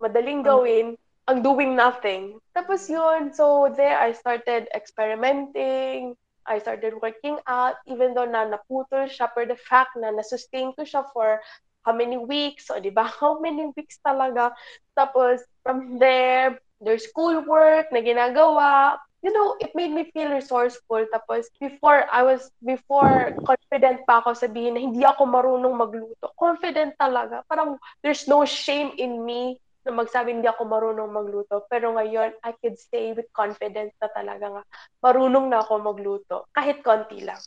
Madaling 0.00 0.40
hmm. 0.42 0.48
gawin, 0.48 0.86
ang 1.24 1.40
doing 1.40 1.72
nothing. 1.76 2.38
Tapos 2.52 2.86
yun, 2.88 3.32
so 3.32 3.72
there 3.72 3.96
I 3.96 4.12
started 4.12 4.68
experimenting, 4.76 6.14
I 6.44 6.60
started 6.60 7.00
working 7.00 7.40
out, 7.48 7.80
even 7.88 8.12
though 8.12 8.28
na 8.28 8.44
naputol 8.44 9.08
siya, 9.08 9.32
per 9.32 9.48
the 9.48 9.56
fact 9.56 9.96
na 9.96 10.12
nasustain 10.12 10.76
ko 10.76 10.84
siya 10.84 11.08
for 11.16 11.40
how 11.84 11.92
many 11.92 12.16
weeks, 12.16 12.68
o 12.72 12.80
di 12.80 12.92
ba? 12.92 13.04
How 13.20 13.40
many 13.40 13.68
weeks 13.76 14.00
talaga? 14.00 14.56
Tapos, 14.96 15.44
from 15.60 16.00
there, 16.00 16.60
there's 16.80 17.06
schoolwork 17.08 17.90
na 17.92 18.00
ginagawa. 18.00 18.98
You 19.24 19.32
know, 19.32 19.56
it 19.56 19.72
made 19.72 19.88
me 19.88 20.12
feel 20.12 20.28
resourceful. 20.28 21.08
Tapos, 21.08 21.48
before, 21.56 22.04
I 22.12 22.20
was, 22.20 22.52
before, 22.60 23.32
confident 23.40 24.04
pa 24.04 24.20
ako 24.20 24.36
sabihin 24.36 24.76
na 24.76 24.84
hindi 24.84 25.00
ako 25.00 25.24
marunong 25.24 25.74
magluto. 25.80 26.28
Confident 26.36 26.92
talaga. 27.00 27.40
Parang, 27.48 27.80
there's 28.04 28.28
no 28.28 28.44
shame 28.44 28.92
in 29.00 29.24
me 29.24 29.56
na 29.84 29.96
magsabi 29.96 30.36
hindi 30.36 30.48
ako 30.48 30.68
marunong 30.68 31.08
magluto. 31.08 31.64
Pero 31.72 31.96
ngayon, 31.96 32.36
I 32.44 32.52
could 32.60 32.76
say 32.76 33.16
with 33.16 33.28
confidence 33.32 33.96
na 33.96 34.12
talaga 34.12 34.60
nga, 34.60 34.62
marunong 35.00 35.48
na 35.48 35.64
ako 35.64 35.80
magluto. 35.80 36.44
Kahit 36.52 36.84
konti 36.84 37.24
lang. 37.24 37.40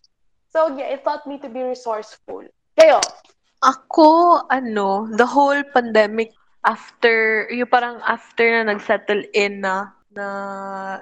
So, 0.50 0.74
yeah, 0.74 0.98
it 0.98 1.06
taught 1.06 1.30
me 1.30 1.38
to 1.46 1.50
be 1.50 1.62
resourceful. 1.62 2.42
Kayo? 2.74 2.98
Ako, 3.62 4.42
ano, 4.50 5.10
the 5.13 5.26
whole 5.26 5.62
pandemic 5.74 6.34
after, 6.63 7.48
yung 7.52 7.67
parang 7.67 8.02
after 8.06 8.46
na 8.50 8.74
nag-settle 8.74 9.24
in 9.34 9.62
na, 9.62 9.91
na 10.17 10.28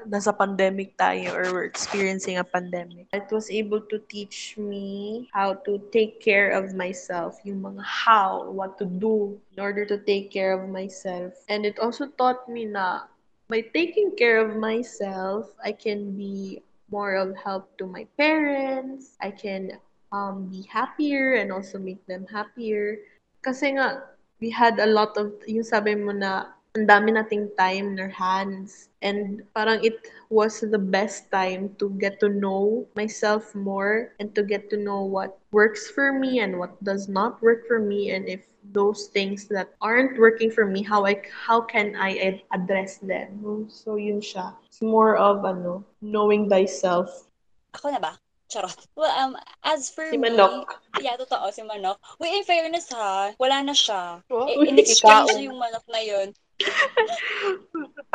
nasa 0.04 0.36
pandemic 0.36 0.98
tayo 1.00 1.32
or 1.32 1.48
we're 1.54 1.70
experiencing 1.70 2.38
a 2.38 2.44
pandemic. 2.44 3.08
It 3.16 3.32
was 3.32 3.48
able 3.50 3.80
to 3.88 4.00
teach 4.12 4.60
me 4.60 5.30
how 5.32 5.56
to 5.64 5.80
take 5.96 6.20
care 6.20 6.52
of 6.52 6.76
myself, 6.76 7.40
yung 7.48 7.64
mga 7.64 7.84
how, 7.84 8.52
what 8.52 8.78
to 8.80 8.86
do 8.86 9.40
in 9.56 9.64
order 9.64 9.86
to 9.88 9.98
take 10.04 10.32
care 10.32 10.52
of 10.52 10.68
myself. 10.68 11.32
And 11.48 11.66
it 11.66 11.80
also 11.80 12.12
taught 12.20 12.50
me 12.52 12.66
na 12.66 13.08
by 13.48 13.62
taking 13.74 14.18
care 14.18 14.42
of 14.42 14.58
myself, 14.58 15.54
I 15.64 15.72
can 15.72 16.18
be 16.18 16.62
more 16.92 17.16
of 17.16 17.36
help 17.38 17.78
to 17.78 17.86
my 17.86 18.06
parents. 18.18 19.16
I 19.22 19.32
can 19.32 19.78
um, 20.12 20.50
be 20.50 20.68
happier 20.70 21.34
and 21.34 21.52
also 21.52 21.78
make 21.78 22.06
them 22.06 22.26
happier. 22.30 22.98
Kasi 23.42 23.78
nga, 23.78 24.04
we 24.40 24.50
had 24.50 24.80
a 24.80 24.88
lot 24.88 25.18
of, 25.18 25.34
yung 25.48 25.64
sabi 25.64 25.96
mo 25.96 26.12
na, 26.12 26.56
ang 26.76 26.92
dami 26.92 27.16
nating 27.16 27.56
time 27.56 27.96
in 27.96 28.00
our 28.00 28.12
hands. 28.12 28.92
And 29.00 29.48
parang 29.56 29.80
it 29.80 30.12
was 30.28 30.60
the 30.60 30.82
best 30.82 31.32
time 31.32 31.72
to 31.80 31.90
get 31.96 32.20
to 32.20 32.28
know 32.28 32.84
myself 33.00 33.56
more 33.56 34.12
and 34.20 34.36
to 34.36 34.44
get 34.44 34.70
to 34.76 34.78
know 34.78 35.08
what 35.08 35.40
works 35.56 35.88
for 35.88 36.12
me 36.12 36.44
and 36.44 36.60
what 36.60 36.76
does 36.84 37.08
not 37.08 37.40
work 37.40 37.64
for 37.68 37.80
me. 37.80 38.12
And 38.12 38.28
if 38.28 38.44
those 38.76 39.08
things 39.14 39.48
that 39.54 39.78
aren't 39.80 40.18
working 40.18 40.50
for 40.50 40.66
me 40.66 40.82
how 40.82 41.06
I 41.06 41.22
how 41.30 41.62
can 41.62 41.94
I 41.96 42.42
address 42.52 42.98
them? 42.98 43.70
So 43.70 43.96
yun 43.96 44.20
siya. 44.20 44.58
It's 44.66 44.82
more 44.82 45.16
of 45.16 45.46
ano 45.46 45.86
knowing 46.02 46.50
thyself. 46.50 47.30
Ako 47.78 47.94
na 47.94 48.02
ba 48.02 48.25
Charot. 48.46 48.78
Well, 48.94 49.10
um, 49.10 49.34
as 49.66 49.90
for 49.90 50.06
si 50.06 50.18
me, 50.18 50.30
Manok. 50.30 50.70
yeah, 51.02 51.18
totoo, 51.18 51.50
si 51.50 51.66
Manok. 51.66 51.98
Wait, 52.22 52.34
in 52.38 52.44
fairness 52.46 52.88
ha, 52.94 53.34
wala 53.42 53.66
na 53.66 53.74
siya. 53.74 54.22
Oh, 54.30 54.46
I- 54.46 54.70
in-exchange 54.70 55.34
ikaw. 55.34 55.46
yung 55.50 55.58
manok 55.58 55.86
na 55.90 56.02
yun. 56.06 56.30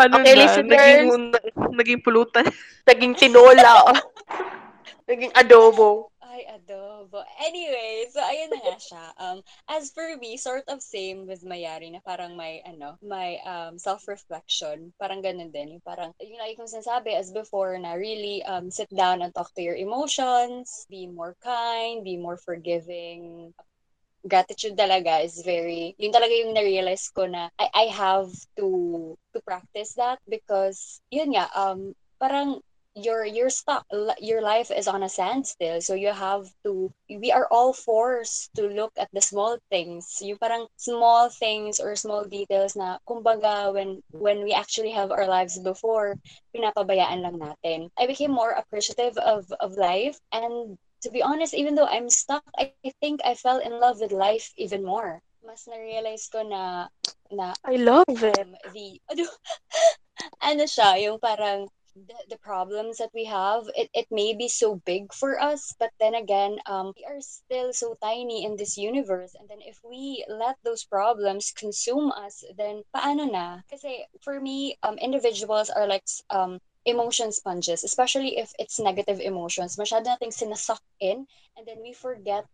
ano 0.01 0.15
okay, 0.23 0.33
na, 0.33 0.41
listener. 0.41 0.71
naging, 0.73 1.11
naging 1.77 2.01
pulutan. 2.01 2.47
naging 2.89 3.15
tinola. 3.19 3.91
Naging 5.11 5.35
adobo. 5.35 6.15
Ay, 6.23 6.47
adobo. 6.47 6.80
Anyway, 7.43 8.07
so 8.13 8.23
ayun 8.23 8.55
na 8.55 8.61
nga 8.63 8.77
siya. 8.79 9.05
Um, 9.19 9.39
as 9.67 9.91
for 9.91 10.07
me, 10.17 10.39
sort 10.39 10.63
of 10.71 10.79
same 10.79 11.27
with 11.27 11.43
Mayari 11.43 11.91
na 11.91 11.99
parang 12.07 12.39
may, 12.39 12.63
ano, 12.63 12.95
may 13.03 13.43
um, 13.43 13.75
self-reflection. 13.75 14.95
Parang 15.01 15.19
ganun 15.19 15.51
din. 15.51 15.75
Yung 15.79 15.85
parang, 15.85 16.15
yung 16.23 16.39
lagi 16.39 16.55
kong 16.55 16.71
sinasabi 16.71 17.19
as 17.19 17.35
before 17.35 17.75
na 17.81 17.99
really 17.99 18.45
um, 18.47 18.71
sit 18.71 18.89
down 18.95 19.23
and 19.23 19.35
talk 19.35 19.51
to 19.59 19.63
your 19.65 19.75
emotions, 19.77 20.87
be 20.87 21.11
more 21.11 21.35
kind, 21.43 22.07
be 22.07 22.15
more 22.15 22.39
forgiving, 22.39 23.51
gratitude 24.27 24.77
talaga 24.77 25.25
is 25.25 25.41
very, 25.41 25.97
yun 25.97 26.13
talaga 26.13 26.35
yung 26.37 26.53
na-realize 26.53 27.09
ko 27.09 27.25
na 27.25 27.49
I, 27.57 27.69
I 27.73 27.87
have 27.89 28.29
to 28.61 29.17
to 29.33 29.39
practice 29.41 29.97
that 29.97 30.21
because 30.29 31.01
yun 31.09 31.33
nga, 31.33 31.49
um, 31.57 31.97
parang 32.21 32.61
you're 32.95 33.25
you're 33.25 33.51
stuck 33.51 33.87
your 34.19 34.43
life 34.43 34.71
is 34.71 34.89
on 34.89 35.03
a 35.03 35.09
standstill 35.09 35.81
so 35.81 35.95
you 35.95 36.11
have 36.11 36.51
to 36.65 36.91
we 37.09 37.31
are 37.31 37.47
all 37.51 37.73
forced 37.73 38.51
to 38.55 38.67
look 38.67 38.91
at 38.99 39.09
the 39.13 39.21
small 39.23 39.59
things 39.71 40.19
yung 40.21 40.39
parang 40.39 40.67
small 40.77 41.31
things 41.31 41.79
or 41.79 41.95
small 41.95 42.25
details 42.27 42.75
na 42.75 42.99
kumbaga 43.07 43.71
when 43.73 44.03
when 44.11 44.43
we 44.43 44.53
actually 44.53 44.91
have 44.91 45.15
our 45.15 45.27
lives 45.27 45.59
before 45.63 46.19
pinapabayaan 46.51 47.23
lang 47.23 47.39
natin 47.39 47.87
i 47.95 48.11
became 48.11 48.35
more 48.35 48.59
appreciative 48.59 49.15
of 49.23 49.47
of 49.63 49.79
life 49.79 50.19
and 50.35 50.75
to 51.03 51.11
be 51.11 51.23
honest, 51.23 51.55
even 51.55 51.75
though 51.75 51.87
I'm 51.87 52.11
stuck, 52.11 52.45
I 52.59 52.73
think 53.01 53.21
I 53.25 53.35
fell 53.35 53.59
in 53.59 53.81
love 53.81 54.01
with 54.01 54.13
life 54.13 54.53
even 54.57 54.85
more. 54.85 55.21
Mas 55.45 55.65
na-realize 55.65 56.29
ko 56.29 56.45
na, 56.45 56.89
na 57.33 57.55
I 57.65 57.77
love 57.81 58.05
it. 58.09 58.37
um, 58.39 58.53
the, 58.73 59.01
ano 60.45 60.65
siya, 60.69 61.01
yung 61.01 61.17
parang, 61.19 61.69
the, 62.07 62.15
the 62.31 62.39
problems 62.39 62.99
that 62.99 63.11
we 63.15 63.25
have, 63.25 63.69
it, 63.77 63.91
it 63.95 64.07
may 64.11 64.35
be 64.35 64.49
so 64.49 64.77
big 64.85 65.13
for 65.13 65.41
us, 65.41 65.75
but 65.79 65.91
then 66.01 66.15
again, 66.15 66.59
um, 66.67 66.93
we 66.97 67.05
are 67.05 67.21
still 67.21 67.73
so 67.73 67.97
tiny 68.03 68.45
in 68.45 68.57
this 68.57 68.77
universe. 68.77 69.35
And 69.39 69.49
then 69.49 69.61
if 69.61 69.79
we 69.85 70.25
let 70.29 70.57
those 70.65 70.85
problems 70.85 71.53
consume 71.57 72.13
us, 72.13 72.45
then 72.57 72.83
paano 72.95 73.31
na? 73.31 73.61
Kasi 73.71 74.05
for 74.21 74.41
me, 74.41 74.77
um, 74.83 74.99
individuals 74.99 75.71
are 75.71 75.87
like 75.87 76.05
um, 76.31 76.61
emotion 76.85 77.33
sponges, 77.33 77.85
especially 77.85 78.39
if 78.39 78.53
it's 78.59 78.81
negative 78.81 79.21
emotions. 79.21 79.77
Masyado 79.77 80.17
nating 80.17 80.33
sinasuck 80.33 80.81
in 81.01 81.27
and 81.57 81.67
then 81.67 81.79
we 81.83 81.93
forget 81.93 82.45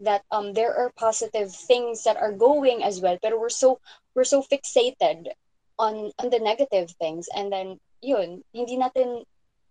that 0.00 0.22
um 0.30 0.52
there 0.54 0.74
are 0.74 0.90
positive 0.96 1.54
things 1.54 2.02
that 2.02 2.16
are 2.16 2.32
going 2.32 2.82
as 2.82 3.00
well 3.00 3.16
but 3.22 3.38
we're 3.38 3.48
so 3.48 3.78
we're 4.14 4.24
so 4.26 4.42
fixated 4.42 5.28
on 5.78 6.10
on 6.18 6.30
the 6.30 6.38
negative 6.38 6.90
things 6.98 7.28
and 7.34 7.52
then 7.52 7.78
yun 8.04 8.44
hindi 8.52 8.76
natin 8.76 9.24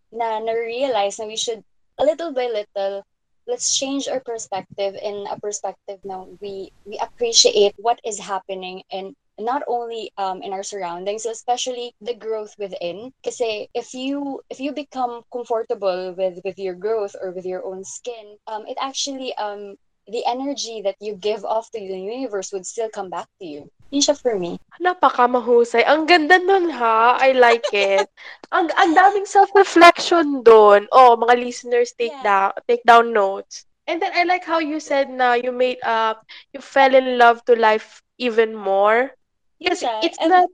na 0.10 0.42
na-realize 0.42 1.22
na 1.22 1.30
we 1.30 1.38
should 1.38 1.62
a 2.02 2.04
little 2.06 2.34
by 2.34 2.50
little 2.50 3.06
let's 3.46 3.78
change 3.78 4.08
our 4.08 4.22
perspective 4.24 4.96
in 4.98 5.28
a 5.30 5.38
perspective 5.38 6.00
now 6.02 6.26
we 6.42 6.74
we 6.90 6.98
appreciate 6.98 7.74
what 7.78 8.00
is 8.02 8.18
happening 8.18 8.82
and 8.90 9.14
not 9.40 9.64
only 9.68 10.12
um, 10.18 10.44
in 10.44 10.54
our 10.54 10.64
surroundings, 10.64 11.26
especially 11.26 11.96
the 12.02 12.14
growth 12.14 12.54
within. 12.60 13.12
Because 13.24 13.42
if 13.74 13.94
you 13.94 14.42
if 14.50 14.60
you 14.60 14.72
become 14.72 15.24
comfortable 15.34 16.14
with 16.14 16.40
with 16.46 16.60
your 16.60 16.76
growth 16.76 17.16
or 17.20 17.32
with 17.32 17.46
your 17.46 17.66
own 17.66 17.84
skin, 17.84 18.38
um, 18.48 18.66
it 18.68 18.78
actually 18.80 19.34
um 19.36 19.76
the 20.08 20.24
energy 20.28 20.82
that 20.84 20.96
you 21.00 21.16
give 21.16 21.46
off 21.46 21.72
to 21.72 21.80
the 21.80 22.00
universe 22.00 22.52
would 22.52 22.66
still 22.66 22.90
come 22.92 23.10
back 23.10 23.28
to 23.40 23.46
you. 23.46 23.62
Yun 23.94 24.02
siya 24.02 24.18
for 24.18 24.36
me. 24.38 24.58
Napaka 24.82 25.30
mahusay. 25.30 25.86
Ang 25.86 26.10
ganda 26.10 26.42
nun 26.42 26.70
ha. 26.74 27.16
I 27.22 27.32
like 27.38 27.70
it. 27.72 28.10
ang 28.52 28.68
ang 28.76 28.92
daming 28.98 29.26
self-reflection 29.30 30.42
doon. 30.44 30.90
Oh, 30.92 31.16
mga 31.16 31.38
listeners 31.40 31.94
take 31.96 32.12
Yeah. 32.12 32.26
down 32.26 32.52
take 32.68 32.84
down 32.84 33.14
notes. 33.14 33.64
And 33.86 34.00
then 34.02 34.12
I 34.16 34.24
like 34.24 34.48
how 34.48 34.60
you 34.64 34.80
said 34.80 35.12
na 35.12 35.36
you 35.36 35.52
made 35.52 35.80
uh 35.84 36.16
you 36.56 36.60
fell 36.64 36.96
in 36.96 37.20
love 37.22 37.44
to 37.46 37.56
life 37.56 38.02
even 38.18 38.56
more. 38.56 39.14
Siya. 39.62 40.04
it's 40.04 40.20
And- 40.20 40.32
not 40.32 40.50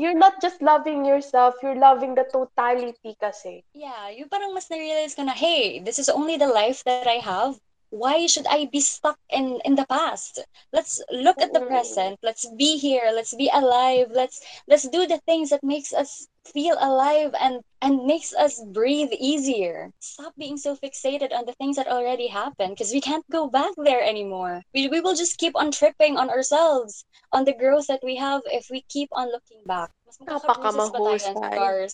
you're 0.00 0.16
not 0.16 0.40
just 0.40 0.64
loving 0.64 1.04
yourself, 1.04 1.60
you're 1.60 1.76
loving 1.76 2.16
the 2.16 2.24
totality 2.32 3.12
kasi. 3.20 3.60
Yeah, 3.76 4.08
yung 4.16 4.32
parang 4.32 4.56
mas 4.56 4.64
na-realize 4.72 5.12
ko 5.12 5.28
na, 5.28 5.36
hey, 5.36 5.84
this 5.84 6.00
is 6.00 6.08
only 6.08 6.40
the 6.40 6.48
life 6.48 6.80
that 6.88 7.04
I 7.04 7.20
have. 7.20 7.60
Why 7.90 8.26
should 8.26 8.46
I 8.46 8.66
be 8.66 8.80
stuck 8.80 9.18
in 9.28 9.60
in 9.64 9.74
the 9.74 9.86
past? 9.86 10.38
Let's 10.72 11.02
look 11.10 11.42
at 11.42 11.52
the 11.52 11.60
Mm. 11.60 11.68
present. 11.68 12.18
Let's 12.22 12.46
be 12.56 12.78
here. 12.78 13.10
Let's 13.12 13.34
be 13.34 13.50
alive. 13.52 14.10
Let's 14.10 14.40
let's 14.66 14.86
do 14.88 15.06
the 15.06 15.18
things 15.26 15.50
that 15.50 15.62
makes 15.62 15.92
us 15.92 16.26
feel 16.46 16.76
alive 16.80 17.34
and 17.38 17.62
and 17.82 18.06
makes 18.06 18.32
us 18.34 18.62
breathe 18.72 19.12
easier. 19.18 19.92
Stop 20.00 20.34
being 20.38 20.56
so 20.56 20.74
fixated 20.74 21.34
on 21.34 21.46
the 21.46 21.54
things 21.58 21.76
that 21.76 21.88
already 21.90 22.28
happened 22.28 22.74
because 22.78 22.92
we 22.94 23.00
can't 23.02 23.26
go 23.30 23.48
back 23.50 23.74
there 23.76 24.02
anymore. 24.02 24.62
We 24.74 24.88
we 24.88 25.00
will 25.00 25.14
just 25.18 25.38
keep 25.38 25.54
on 25.58 25.70
tripping 25.70 26.16
on 26.16 26.30
ourselves, 26.30 27.04
on 27.32 27.44
the 27.44 27.54
growth 27.54 27.86
that 27.88 28.02
we 28.02 28.16
have 28.16 28.42
if 28.46 28.70
we 28.70 28.82
keep 28.88 29.10
on 29.12 29.30
looking 29.30 29.62
back. 29.66 29.90
Mas 30.06 30.18
magkakabruises 30.18 30.90
pa 30.90 30.98
tayo 31.02 31.22
ng 31.26 31.36
scars. 31.52 31.92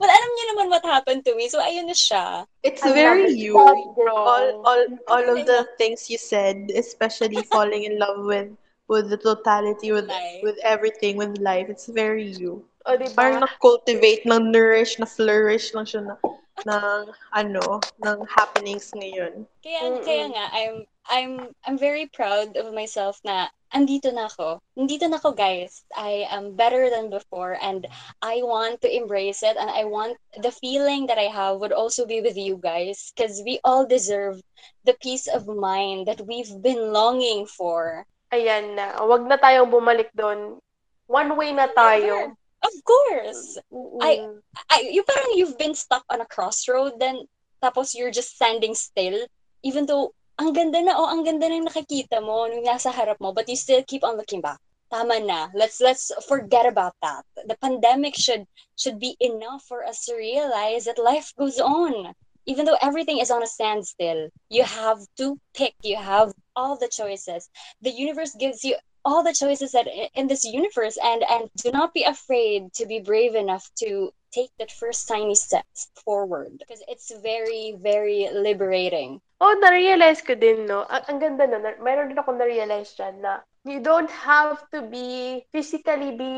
Well, 0.00 0.10
alam 0.10 0.30
niyo 0.34 0.44
naman 0.54 0.66
what 0.70 0.84
happened 0.84 1.24
to 1.26 1.34
me. 1.34 1.48
So, 1.48 1.58
ayun 1.58 1.86
na 1.90 1.96
siya. 1.96 2.46
It's 2.62 2.82
I 2.82 2.92
very 2.92 3.32
you. 3.34 3.58
All, 3.58 4.62
all, 4.64 4.82
all 5.08 5.26
of 5.36 5.46
the 5.46 5.66
things 5.78 6.10
you 6.10 6.18
said, 6.18 6.70
especially 6.74 7.42
falling 7.52 7.84
in 7.84 7.98
love 7.98 8.24
with 8.24 8.52
with 8.88 9.10
the 9.12 9.20
totality, 9.20 9.92
with 9.92 10.08
Life. 10.08 10.40
with 10.42 10.56
everything, 10.64 11.16
with 11.20 11.36
life. 11.38 11.68
It's 11.68 11.86
very 11.86 12.24
you. 12.24 12.64
O, 12.88 12.96
di 12.96 13.04
Parang 13.12 13.44
na-cultivate, 13.44 14.24
na-nourish, 14.24 14.96
na-flourish 14.96 15.76
lang 15.76 15.84
siya 15.84 16.00
na, 16.08 16.16
ng, 16.64 17.04
ano, 17.36 17.84
ng 18.00 18.18
happenings 18.32 18.88
ngayon. 18.96 19.44
Kaya 19.60 19.80
Mm-mm. 19.84 20.02
kaya 20.02 20.24
nga 20.32 20.44
I'm 20.56 20.76
I'm 21.08 21.32
I'm 21.68 21.78
very 21.78 22.08
proud 22.08 22.56
of 22.56 22.72
myself 22.72 23.20
na 23.22 23.52
andito 23.74 24.12
na 24.12 24.26
ako. 24.26 24.60
Nandito 24.76 25.08
na 25.08 25.18
ako, 25.20 25.32
guys. 25.36 25.84
I 25.96 26.24
am 26.30 26.56
better 26.56 26.88
than 26.90 27.10
before 27.10 27.58
and 27.60 27.86
I 28.22 28.40
want 28.42 28.80
to 28.82 28.88
embrace 28.88 29.42
it 29.42 29.56
and 29.56 29.68
I 29.70 29.84
want 29.84 30.16
the 30.40 30.52
feeling 30.52 31.06
that 31.06 31.18
I 31.18 31.28
have 31.28 31.60
would 31.60 31.72
also 31.72 32.06
be 32.06 32.20
with 32.20 32.36
you 32.36 32.56
guys 32.56 33.12
because 33.12 33.42
we 33.44 33.60
all 33.64 33.84
deserve 33.86 34.40
the 34.84 34.96
peace 35.00 35.26
of 35.28 35.46
mind 35.46 36.08
that 36.08 36.24
we've 36.24 36.52
been 36.62 36.92
longing 36.92 37.46
for. 37.46 38.04
Ayan 38.32 38.76
na. 38.76 38.96
Huwag 39.00 39.28
na 39.28 39.36
tayong 39.36 39.72
bumalik 39.72 40.12
doon. 40.16 40.60
One 41.08 41.36
way 41.36 41.52
na 41.52 41.68
tayo. 41.72 42.32
Of 42.58 42.74
course. 42.84 43.56
Mm-mm. 43.72 44.02
I- 44.02 44.24
I, 44.68 44.90
yung 44.92 45.06
parang 45.06 45.32
you've 45.36 45.56
been 45.56 45.74
stuck 45.74 46.04
on 46.10 46.20
a 46.20 46.28
crossroad 46.28 46.98
then 46.98 47.24
tapos 47.62 47.94
you're 47.94 48.14
just 48.14 48.34
standing 48.34 48.74
still 48.74 49.26
even 49.62 49.86
though 49.86 50.14
ang 50.38 50.54
ganda 50.54 50.78
na 50.78 50.94
oh 50.94 51.10
ang 51.10 51.26
ganda 51.26 51.50
na 51.50 51.58
nakikita 51.66 52.22
mo 52.22 52.46
nung 52.46 52.62
nasa 52.62 52.94
harap 52.94 53.18
mo 53.18 53.34
but 53.34 53.50
you 53.50 53.58
still 53.58 53.82
keep 53.82 54.06
on 54.06 54.16
looking 54.16 54.40
back. 54.40 54.58
Tama 54.88 55.20
na. 55.20 55.52
Let's 55.52 55.82
let's 55.82 56.08
forget 56.24 56.64
about 56.64 56.94
that. 57.02 57.26
The 57.44 57.58
pandemic 57.60 58.16
should 58.16 58.46
should 58.78 58.98
be 58.98 59.16
enough 59.20 59.66
for 59.68 59.84
us 59.84 60.06
to 60.06 60.16
realize 60.16 60.86
that 60.86 60.96
life 60.96 61.34
goes 61.36 61.60
on. 61.60 62.14
Even 62.46 62.64
though 62.64 62.80
everything 62.80 63.18
is 63.18 63.30
on 63.30 63.42
a 63.42 63.50
standstill 63.50 64.30
you 64.48 64.64
have 64.64 65.04
to 65.18 65.36
pick. 65.52 65.74
You 65.82 65.96
have 66.00 66.32
all 66.56 66.78
the 66.78 66.88
choices. 66.88 67.50
The 67.82 67.92
universe 67.92 68.32
gives 68.38 68.64
you 68.64 68.80
all 69.04 69.22
the 69.22 69.34
choices 69.34 69.72
that 69.72 69.86
in 70.14 70.26
this 70.26 70.44
universe 70.44 70.96
and 71.02 71.22
and 71.28 71.50
do 71.56 71.70
not 71.70 71.92
be 71.92 72.04
afraid 72.04 72.72
to 72.74 72.86
be 72.86 73.00
brave 73.00 73.34
enough 73.34 73.68
to 73.82 74.10
take 74.32 74.50
that 74.58 74.70
first 74.72 75.08
tiny 75.08 75.34
steps 75.34 75.90
forward 76.04 76.58
because 76.58 76.82
it's 76.88 77.12
very 77.22 77.76
very 77.80 78.28
liberating 78.32 79.20
Oh, 79.38 79.54
na-realize 79.62 80.18
ko 80.26 80.34
din, 80.34 80.66
no? 80.66 80.82
Ang, 80.90 81.02
ang 81.06 81.18
ganda 81.22 81.46
na, 81.46 81.58
na, 81.62 81.70
mayroon 81.78 82.10
din 82.10 82.18
ako 82.18 82.34
na-realize 82.34 82.90
dyan 82.98 83.22
na 83.22 83.38
you 83.62 83.78
don't 83.78 84.10
have 84.10 84.58
to 84.74 84.82
be 84.82 85.46
physically 85.54 86.18
be 86.18 86.32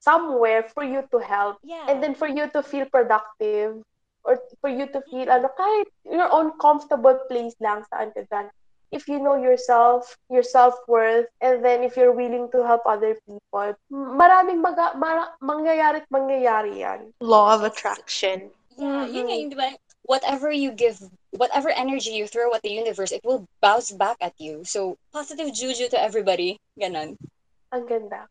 somewhere 0.00 0.64
for 0.72 0.80
you 0.80 1.04
to 1.12 1.20
help. 1.20 1.60
yeah 1.60 1.84
And 1.92 2.00
then 2.00 2.16
for 2.16 2.24
you 2.24 2.48
to 2.56 2.64
feel 2.64 2.88
productive 2.88 3.84
or 4.24 4.40
for 4.64 4.72
you 4.72 4.88
to 4.96 5.04
feel, 5.12 5.28
ano, 5.28 5.52
kahit 5.52 5.92
your 6.08 6.32
own 6.32 6.56
comfortable 6.56 7.20
place 7.28 7.52
lang 7.60 7.84
saan 7.92 8.16
ka 8.16 8.24
dyan. 8.24 8.48
If 8.92 9.08
you 9.08 9.18
know 9.18 9.40
yourself, 9.40 10.20
your 10.28 10.44
self-worth, 10.44 11.26
and 11.40 11.64
then 11.64 11.80
if 11.82 11.96
you're 11.96 12.12
willing 12.12 12.52
to 12.52 12.60
help 12.60 12.84
other 12.84 13.16
people, 13.24 13.72
maraming 13.90 14.60
maga, 14.60 14.92
mara, 15.00 15.32
mangyayari 15.40 16.04
at 16.04 16.08
mangyayari 16.12 16.84
yan. 16.84 17.00
Law 17.24 17.56
of 17.56 17.64
attraction. 17.64 18.52
yeah 18.72 19.04
yun 19.04 19.28
nga 19.28 19.36
Mhm. 19.36 19.40
yung 19.44 19.50
di 19.52 19.56
ba 19.60 19.68
whatever 20.08 20.48
you 20.48 20.72
give 20.72 20.96
whatever 21.36 21.68
energy 21.68 22.16
you 22.16 22.24
throw 22.24 22.48
at 22.56 22.64
the 22.64 22.72
universe 22.72 23.12
it 23.12 23.20
will 23.20 23.44
bounce 23.60 23.92
back 23.92 24.16
at 24.24 24.32
you 24.40 24.64
so 24.64 24.96
positive 25.12 25.52
juju 25.52 25.92
to 25.92 25.98
everybody 26.00 26.56
ganon 26.80 27.20
Ang 27.68 27.84
ganda. 27.84 28.28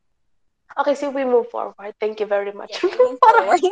Okay, 0.82 0.97
so 0.97 1.13
we 1.13 1.26
move 1.30 1.45
forward. 1.54 1.93
Thank 2.02 2.21
you 2.21 2.26
very 2.30 2.50
much. 2.54 2.74
yeah, 2.74 2.89
move 2.89 3.21
parang, 3.26 3.54
forward 3.54 3.62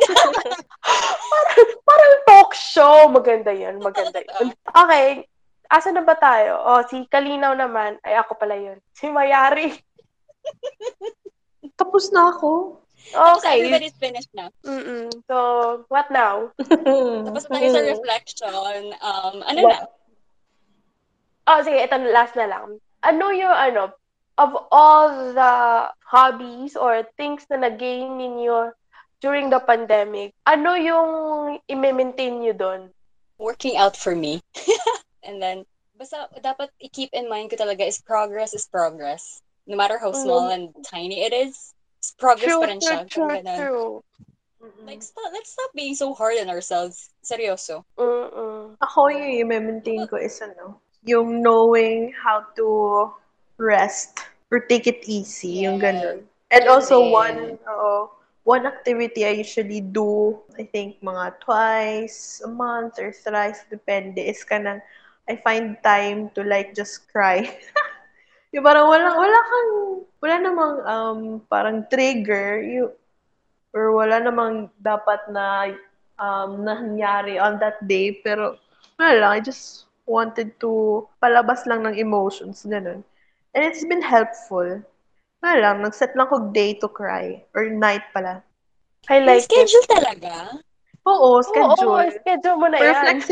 parang, 1.32 1.68
parang 1.82 2.14
talk 2.26 2.50
show. 2.54 3.06
Maganda 3.10 3.50
yun. 3.50 3.78
Maganda 3.82 4.20
yun. 4.30 4.54
Okay. 4.68 5.29
Asa 5.70 5.94
na 5.94 6.02
ba 6.02 6.18
tayo? 6.18 6.58
O, 6.66 6.82
si 6.90 7.06
Kalinaw 7.06 7.54
naman. 7.54 8.02
Ay, 8.02 8.18
ako 8.18 8.34
pala 8.34 8.58
yun. 8.58 8.82
Si 8.98 9.06
Mayari. 9.06 9.70
Tapos 11.80 12.10
na 12.10 12.34
ako. 12.34 12.82
Tapos 13.14 13.42
Okay. 13.42 13.64
everybody's 13.64 13.96
finished 13.96 14.30
na. 14.36 14.52
Mm-mm. 14.66 15.08
So, 15.24 15.36
what 15.88 16.10
now? 16.10 16.52
Tapos 17.26 17.48
tayo 17.48 17.66
sa 17.72 17.82
reflection. 17.86 18.52
Um, 19.00 19.36
ano 19.46 19.56
na? 19.56 19.64
What? 19.64 19.88
Oh, 21.48 21.60
sige, 21.64 21.80
ito 21.80 21.96
last 22.12 22.36
na 22.36 22.46
lang. 22.46 22.76
Ano 23.00 23.32
yung 23.32 23.50
ano, 23.50 23.96
of 24.36 24.52
all 24.70 25.32
the 25.32 25.54
hobbies 26.04 26.76
or 26.76 27.02
things 27.16 27.48
na 27.50 27.56
nag-gain 27.56 28.20
ninyo 28.20 28.70
during 29.20 29.50
the 29.50 29.60
pandemic, 29.60 30.32
ano 30.48 30.76
yung 30.76 31.08
i-maintain 31.68 32.40
nyo 32.40 32.54
doon? 32.56 32.80
Working 33.40 33.76
out 33.80 33.96
for 33.96 34.16
me. 34.16 34.40
And 35.30 35.38
then, 35.38 35.62
basta 35.94 36.26
dapat 36.42 36.74
i-keep 36.82 37.14
in 37.14 37.30
mind 37.30 37.54
ko 37.54 37.56
talaga 37.62 37.86
is 37.86 38.02
progress 38.02 38.50
is 38.50 38.66
progress. 38.66 39.46
No 39.70 39.78
matter 39.78 40.02
how 40.02 40.10
small 40.10 40.50
and 40.50 40.74
tiny 40.82 41.22
it 41.22 41.30
is, 41.30 41.70
it's 42.02 42.10
progress 42.18 42.50
True, 42.50 42.58
pa 42.58 42.66
rin 42.66 42.80
siya. 42.82 43.06
true, 43.06 43.38
true, 43.38 43.54
true. 43.54 43.92
Like, 44.82 45.06
stop, 45.06 45.30
let's 45.30 45.54
stop 45.54 45.70
being 45.70 45.94
so 45.94 46.10
hard 46.18 46.34
on 46.42 46.50
ourselves. 46.50 47.14
Seryoso. 47.22 47.86
Mm-mm. 47.94 48.74
Ako 48.82 49.08
yung 49.14 49.46
i-maintain 49.46 50.10
ko 50.10 50.18
is 50.18 50.34
ano, 50.42 50.82
yung 51.06 51.46
knowing 51.46 52.10
how 52.18 52.42
to 52.58 52.66
rest 53.54 54.18
or 54.50 54.66
take 54.66 54.90
it 54.90 55.06
easy, 55.06 55.62
yung 55.62 55.78
Yeah. 55.78 55.94
ganun. 55.94 56.18
And 56.50 56.66
also 56.66 56.98
one, 57.06 57.54
oo, 57.70 58.10
one 58.42 58.66
activity 58.66 59.22
I 59.22 59.38
usually 59.38 59.78
do, 59.80 60.42
I 60.58 60.66
think 60.66 60.98
mga 60.98 61.38
twice 61.38 62.42
a 62.42 62.50
month 62.50 62.98
or 62.98 63.14
thrice, 63.14 63.62
depende, 63.70 64.18
is 64.18 64.42
kanang 64.42 64.82
I 65.30 65.38
find 65.38 65.78
time 65.86 66.34
to 66.34 66.42
like 66.42 66.74
just 66.74 67.06
cry. 67.06 67.46
yung 68.54 68.66
parang 68.66 68.90
wala, 68.90 69.14
wala 69.14 69.38
kang, 69.46 69.70
wala 70.18 70.36
namang 70.42 70.74
um, 70.90 71.20
parang 71.46 71.86
trigger, 71.86 72.58
you, 72.58 72.90
or 73.70 73.94
wala 73.94 74.18
namang 74.18 74.66
dapat 74.82 75.22
na 75.30 75.70
um, 76.18 76.66
nangyari 76.66 77.38
on 77.38 77.62
that 77.62 77.78
day, 77.86 78.18
pero 78.26 78.58
wala 78.98 79.14
lang, 79.22 79.30
I 79.38 79.40
just 79.40 79.86
wanted 80.02 80.58
to 80.58 81.06
palabas 81.22 81.62
lang 81.70 81.86
ng 81.86 81.94
emotions, 81.94 82.66
ganun. 82.66 83.06
And 83.54 83.62
it's 83.62 83.86
been 83.86 84.02
helpful. 84.02 84.82
Wala 85.40 85.56
lang, 85.62 85.86
nag-set 85.86 86.18
lang 86.18 86.26
ko 86.26 86.50
day 86.50 86.74
to 86.82 86.90
cry. 86.90 87.46
Or 87.54 87.70
night 87.70 88.02
pala. 88.10 88.42
I 89.06 89.22
May 89.22 89.38
like 89.38 89.46
it. 89.46 89.70
schedule 89.70 89.86
talaga. 89.86 90.58
Oo, 91.06 91.38
Oo, 91.38 91.42
schedule. 91.42 92.12
schedule 92.18 92.56
mo 92.58 92.66
na 92.66 92.78
per 92.78 92.92
yan. 92.92 93.22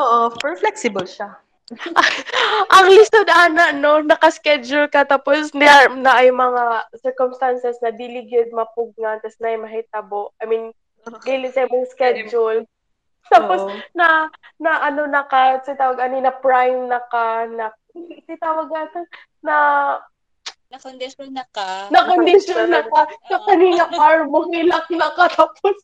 Oo, 0.00 0.32
per 0.40 0.56
flexible 0.56 1.04
siya. 1.04 1.36
Ang 2.74 2.86
lisod, 2.92 3.28
Ana, 3.32 3.72
no, 3.72 4.04
nakaschedule 4.04 4.92
ka, 4.92 5.08
tapos 5.08 5.52
na, 5.56 5.88
na 5.96 6.20
ay 6.20 6.28
mga 6.28 6.88
circumstances 7.00 7.80
na 7.80 7.88
diligid 7.88 8.52
mapugnan, 8.52 9.20
tapos 9.24 9.40
na 9.40 9.56
ay 9.56 9.58
mahitabo. 9.60 10.36
I 10.40 10.44
mean, 10.48 10.64
dili 11.24 11.48
sa 11.48 11.64
mong 11.68 11.88
schedule. 11.88 12.68
Tapos, 13.32 13.64
Oo. 13.64 13.72
na, 13.96 14.28
na 14.60 14.84
ano 14.84 15.08
na 15.08 15.24
ka, 15.24 15.64
si 15.64 15.72
tawag, 15.78 15.96
ani, 16.02 16.20
na 16.20 16.34
prime 16.34 16.90
na 16.90 17.00
ka, 17.08 17.48
na, 17.48 17.72
si 17.96 18.34
tawag 18.36 18.68
natin, 18.68 19.04
na, 19.40 19.56
Na-condition 20.72 21.28
na 21.36 21.44
ka. 21.52 21.92
na 21.92 22.00
condition 22.08 22.64
na 22.72 22.80
ka, 22.88 23.04
na 23.28 23.38
kanina 23.44 23.84
car 23.92 24.24
mo, 24.24 24.48
hilak 24.48 24.88
na 24.88 25.12
ka, 25.12 25.28
tapos, 25.32 25.76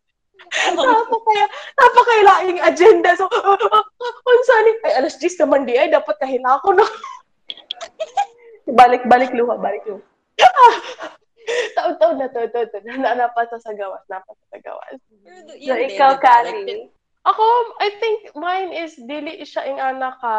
napakaya, 0.74 1.46
napakailaing 1.76 2.60
agenda. 2.62 3.10
So, 3.18 3.26
uh, 3.28 3.56
uh, 3.58 3.84
uh, 4.04 4.40
saan 4.46 4.66
ay, 4.86 4.94
alas 4.98 5.18
10 5.20 5.44
naman 5.44 5.66
di 5.68 5.76
ay, 5.76 5.90
dapat 5.92 6.16
kahila 6.20 6.60
ko 6.62 6.72
na. 6.74 6.84
Balik, 8.68 9.08
balik 9.08 9.32
luha, 9.32 9.56
balik 9.56 9.80
luha. 9.88 10.04
Taon-taon 11.72 12.20
na 12.20 12.28
to, 12.28 12.44
to, 12.52 12.68
to, 12.68 12.78
na 13.00 13.16
napasa 13.16 13.56
sa 13.56 13.72
gawas, 13.72 14.04
napasa 14.12 14.44
sa 14.52 14.60
gawas. 14.60 15.00
So, 15.56 15.72
ikaw, 15.72 16.20
Kali. 16.20 16.92
Ako, 17.24 17.44
I 17.80 17.88
think 17.96 18.36
mine 18.36 18.76
is 18.76 18.96
dili 19.00 19.40
siya 19.44 19.64
ing 19.68 19.80
anak 19.80 20.20
ka, 20.20 20.36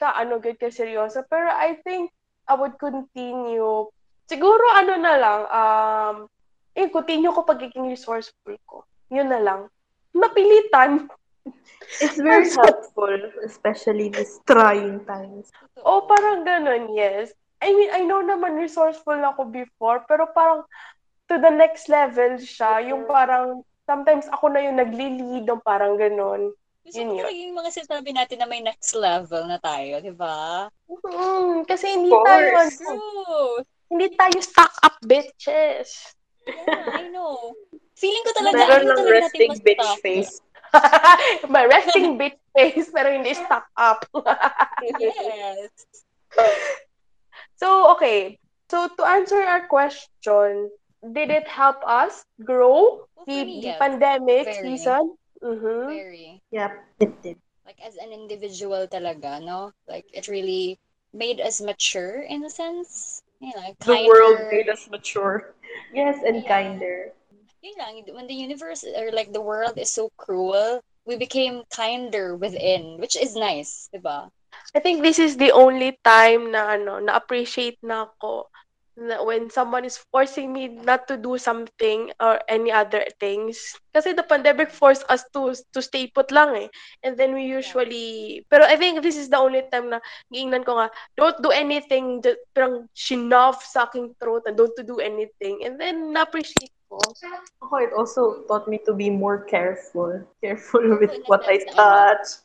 ka 0.00 0.08
ano 0.16 0.40
good 0.40 0.56
ka 0.56 0.72
seryoso, 0.72 1.24
pero 1.28 1.52
I 1.52 1.76
think 1.84 2.08
I 2.48 2.56
would 2.56 2.80
continue. 2.80 3.88
Siguro 4.24 4.64
ano 4.76 4.96
na 4.96 5.14
lang, 5.20 5.40
um, 5.48 6.16
eh, 6.72 6.88
continue 6.88 7.32
ko 7.32 7.44
pagiging 7.44 7.92
resourceful 7.92 8.56
ko. 8.64 8.87
Yun 9.08 9.28
na 9.28 9.40
lang. 9.40 9.60
Napilitan. 10.12 11.08
It's 12.04 12.20
very 12.20 12.52
helpful, 12.52 13.16
especially 13.40 14.12
these 14.12 14.36
trying 14.44 15.00
times. 15.08 15.48
O 15.80 16.04
parang 16.04 16.44
ganun, 16.44 16.92
yes. 16.92 17.32
I 17.64 17.72
mean, 17.72 17.90
I 17.90 18.04
know 18.04 18.20
naman 18.20 18.60
resourceful 18.60 19.18
ako 19.18 19.48
before, 19.48 20.04
pero 20.04 20.28
parang 20.30 20.68
to 21.32 21.40
the 21.40 21.50
next 21.50 21.88
level 21.88 22.36
siya. 22.38 22.84
Yung 22.92 23.08
parang, 23.08 23.64
sometimes 23.88 24.28
ako 24.28 24.52
na 24.52 24.60
yung 24.62 24.76
nagli-lead, 24.76 25.48
yung 25.48 25.64
parang 25.64 25.96
ganun. 25.96 26.52
Gusto 26.88 27.04
Yun 27.04 27.20
ko 27.20 27.28
yung 27.28 27.56
mga 27.56 27.70
sinasabi 27.72 28.10
natin 28.16 28.36
na 28.40 28.48
may 28.48 28.64
next 28.64 28.96
level 28.96 29.44
na 29.44 29.60
tayo, 29.60 30.00
di 30.00 30.12
ba? 30.12 30.68
Mm, 30.88 31.68
kasi 31.68 31.84
hindi 31.92 32.08
tayo, 32.08 32.48
ano, 32.56 32.92
hindi 33.92 34.06
tayo 34.16 34.38
stuck 34.40 34.72
up 34.84 34.96
bitches. 35.04 36.16
Yeah, 36.48 36.88
I 36.96 37.08
know. 37.12 37.52
Feeling 37.94 38.24
ko 38.24 38.30
talaga, 38.32 38.56
Meron 38.56 38.70
ayaw 38.72 38.84
lang 38.88 38.98
talaga 39.04 39.16
resting 39.20 39.50
mas 39.52 39.60
bitch 39.60 39.82
tough. 39.82 40.00
face. 40.00 40.32
May 41.52 41.64
resting 41.68 42.08
bitch 42.16 42.38
face, 42.56 42.88
pero 42.92 43.08
hindi 43.12 43.32
stuck 43.34 43.66
up. 43.76 44.04
Yes. 44.98 45.70
so, 47.56 47.92
okay. 47.96 48.38
So, 48.70 48.88
to 48.88 49.02
answer 49.04 49.40
our 49.40 49.66
question, 49.66 50.70
did 51.12 51.30
it 51.30 51.48
help 51.48 51.80
us 51.86 52.24
grow 52.44 53.08
Well, 53.16 53.26
the, 53.26 53.44
me, 53.44 53.60
the 53.60 53.72
yes. 53.74 53.78
pandemic 53.80 54.44
Very. 54.44 54.76
season? 54.76 55.16
Mm-hmm. 55.42 55.82
Very. 55.88 56.28
Yep, 56.50 56.72
it 57.00 57.12
did. 57.22 57.38
Like, 57.64 57.78
as 57.84 57.96
an 57.96 58.12
individual 58.12 58.86
talaga, 58.88 59.42
no? 59.44 59.72
Like, 59.88 60.06
it 60.12 60.28
really 60.28 60.78
made 61.12 61.40
us 61.40 61.60
mature 61.60 62.20
in 62.22 62.44
a 62.44 62.50
sense. 62.50 63.22
You 63.40 63.54
know, 63.54 63.74
The 63.80 64.06
world 64.06 64.38
made 64.50 64.68
us 64.68 64.88
mature. 64.90 65.54
Yes, 65.92 66.22
and 66.26 66.42
Yeah. 66.42 66.48
kinder. 66.48 67.12
Yun 67.62 67.74
lang, 67.78 67.94
when 68.14 68.26
the 68.26 68.34
universe, 68.38 68.84
or 68.84 69.10
like 69.10 69.32
the 69.32 69.42
world 69.42 69.78
is 69.78 69.90
so 69.90 70.10
cruel, 70.16 70.82
we 71.06 71.16
became 71.16 71.64
kinder 71.70 72.36
within, 72.36 72.98
which 72.98 73.16
is 73.16 73.34
nice, 73.34 73.88
di 73.90 73.98
ba? 73.98 74.30
I 74.74 74.80
think 74.80 75.02
this 75.02 75.18
is 75.18 75.38
the 75.38 75.50
only 75.50 75.98
time 76.04 76.50
na 76.50 76.74
ano, 76.78 76.98
na 76.98 77.16
appreciate 77.18 77.78
na 77.82 78.06
ako 78.10 78.50
when 78.98 79.50
someone 79.50 79.84
is 79.84 79.98
forcing 80.10 80.52
me 80.52 80.68
not 80.68 81.06
to 81.08 81.16
do 81.16 81.38
something 81.38 82.10
or 82.20 82.40
any 82.48 82.72
other 82.72 83.04
things. 83.20 83.74
Kasi 83.94 84.12
the 84.12 84.22
pandemic 84.22 84.70
forced 84.70 85.06
us 85.08 85.24
to 85.32 85.54
to 85.72 85.80
stay 85.82 86.10
put 86.10 86.30
lang 86.30 86.54
eh. 86.54 86.68
And 87.02 87.14
then 87.14 87.34
we 87.34 87.46
usually, 87.46 88.42
pero 88.50 88.66
I 88.66 88.76
think 88.76 89.02
this 89.02 89.16
is 89.16 89.30
the 89.30 89.38
only 89.38 89.62
time 89.70 89.90
na 89.90 90.02
giingnan 90.34 90.66
ko 90.66 90.78
nga, 90.82 90.90
don't 91.16 91.38
do 91.42 91.50
anything, 91.50 92.22
just, 92.22 92.42
parang 92.54 92.90
shinoff 92.94 93.62
sa 93.62 93.86
aking 93.86 94.14
throat 94.18 94.42
and 94.46 94.58
don't 94.58 94.74
to 94.76 94.84
do 94.84 94.98
anything. 94.98 95.62
And 95.62 95.78
then 95.78 96.12
na-appreciate 96.12 96.74
ko. 96.88 96.98
Ako, 97.62 97.74
it 97.78 97.92
also 97.94 98.42
taught 98.48 98.66
me 98.66 98.80
to 98.86 98.92
be 98.92 99.10
more 99.10 99.44
careful. 99.44 100.24
Careful 100.42 100.98
with 100.98 101.14
what 101.26 101.44
I 101.46 101.62
touch. 101.70 102.42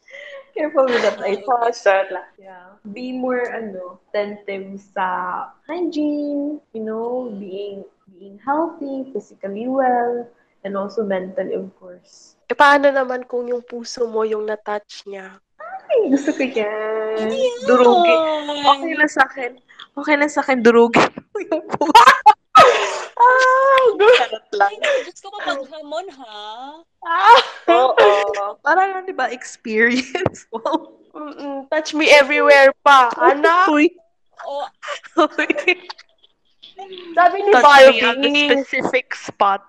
Careful 0.53 0.85
with 0.85 1.01
what 1.01 1.17
I 1.25 1.41
touch. 1.41 1.81
Charot 1.81 2.13
lang. 2.13 2.29
Yeah. 2.37 2.77
Be 2.93 3.09
more, 3.09 3.41
ano, 3.49 3.97
attentive 4.09 4.77
sa 4.93 5.49
hygiene, 5.65 6.61
you 6.77 6.83
know, 6.85 7.33
being 7.41 7.81
being 8.13 8.37
healthy, 8.37 9.09
physically 9.09 9.65
well, 9.65 10.29
and 10.61 10.77
also 10.77 11.01
mentally, 11.01 11.57
of 11.57 11.73
course. 11.81 12.37
E 12.45 12.53
paano 12.53 12.93
naman 12.93 13.25
kung 13.25 13.49
yung 13.49 13.65
puso 13.65 14.05
mo 14.05 14.21
yung 14.21 14.45
na-touch 14.45 15.09
niya? 15.09 15.41
Ay, 15.89 16.13
gusto 16.13 16.29
ko 16.31 16.45
yan. 16.45 17.33
Durugi. 17.65 18.15
Okay 18.61 18.93
lang 18.93 19.11
sa 19.11 19.25
akin. 19.25 19.51
Okay 19.97 20.15
lang 20.15 20.31
sa 20.31 20.45
akin, 20.45 20.61
durugi 20.61 21.01
yung 21.49 21.65
puso. 21.65 22.22
Charot 24.17 24.47
lang. 24.53 24.69
Ay, 24.73 25.01
Diyos 25.03 25.19
ko 25.19 25.27
mapaghamon, 25.33 26.07
ha? 26.17 26.41
Ah. 27.03 27.39
Oo. 27.69 28.09
Parang, 28.61 29.03
di 29.03 29.13
ba, 29.13 29.29
experience. 29.29 30.45
Wow. 30.53 30.99
Mm-mm, 31.13 31.69
touch 31.69 31.93
me 31.93 32.09
everywhere 32.09 32.73
pa. 32.81 33.13
Anak, 33.21 33.69
Uy. 33.69 33.93
O, 34.49 34.65
sabi 37.13 37.35
ni 37.39 37.51
Touch 37.53 37.69
me 37.93 38.01
on 38.01 38.17
the 38.17 38.33
Barbie. 38.33 38.49
specific 38.49 39.13
spot. 39.13 39.61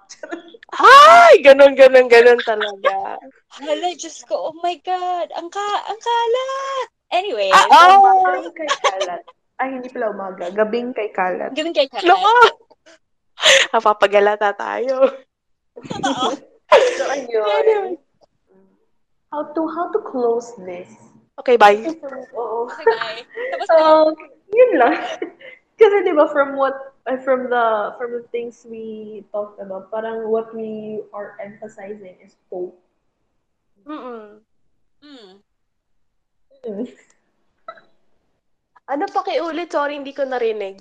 Ay, 0.75 1.45
ganun, 1.45 1.77
ganun, 1.77 2.09
ganun 2.09 2.41
talaga. 2.43 3.21
hala, 3.61 3.89
Diyos 3.93 4.25
ko, 4.25 4.51
oh 4.51 4.57
my 4.65 4.75
God, 4.81 5.29
ang 5.37 5.53
ka, 5.53 5.63
ang 5.85 6.01
kalat! 6.01 6.87
Anyway, 7.13 7.53
Ah, 7.53 7.69
oh! 7.95 8.25
Gabing 8.25 8.57
kay 8.57 8.71
kalat. 8.81 9.23
Ay, 9.61 9.69
hindi 9.79 9.87
pala 9.93 10.11
umaga. 10.11 10.51
Gabing 10.51 10.91
kay 10.97 11.13
kalat. 11.15 11.53
gawin 11.55 11.71
kay 11.71 11.87
kalat. 11.87 12.09
Loko! 12.09 12.64
Napapagalata 13.75 14.55
tayo. 14.55 15.11
Totoo. 15.79 16.35
So, 16.75 17.07
ayun. 17.07 17.47
Anyway. 17.63 17.97
How 19.31 19.47
to, 19.47 19.63
how 19.71 19.95
to 19.95 20.01
close 20.03 20.51
this? 20.67 20.91
Okay, 21.39 21.55
bye. 21.55 21.79
Oo. 22.39 22.67
Okay, 22.67 22.87
bye. 22.99 23.23
Tapos. 23.55 23.67
So, 23.71 23.77
yun 24.51 24.71
lang. 24.83 24.99
Kasi 25.79 25.97
di 26.03 26.11
ba 26.15 26.27
from 26.31 26.55
what 26.59 26.95
uh, 27.07 27.19
from 27.23 27.51
the 27.51 27.95
from 27.99 28.15
the 28.15 28.25
things 28.31 28.63
we 28.67 29.23
talked 29.35 29.59
about, 29.59 29.91
parang 29.91 30.31
what 30.31 30.55
we 30.55 31.03
are 31.11 31.35
emphasizing 31.43 32.15
is 32.23 32.39
hope. 32.51 32.79
Mm-mm. 33.87 34.41
Hmm. 35.03 35.31
Mm. 36.65 36.87
Ano 38.89 39.05
pa 39.11 39.21
ulit? 39.27 39.69
Sorry, 39.73 39.99
hindi 39.99 40.15
ko 40.15 40.25
narinig. 40.25 40.81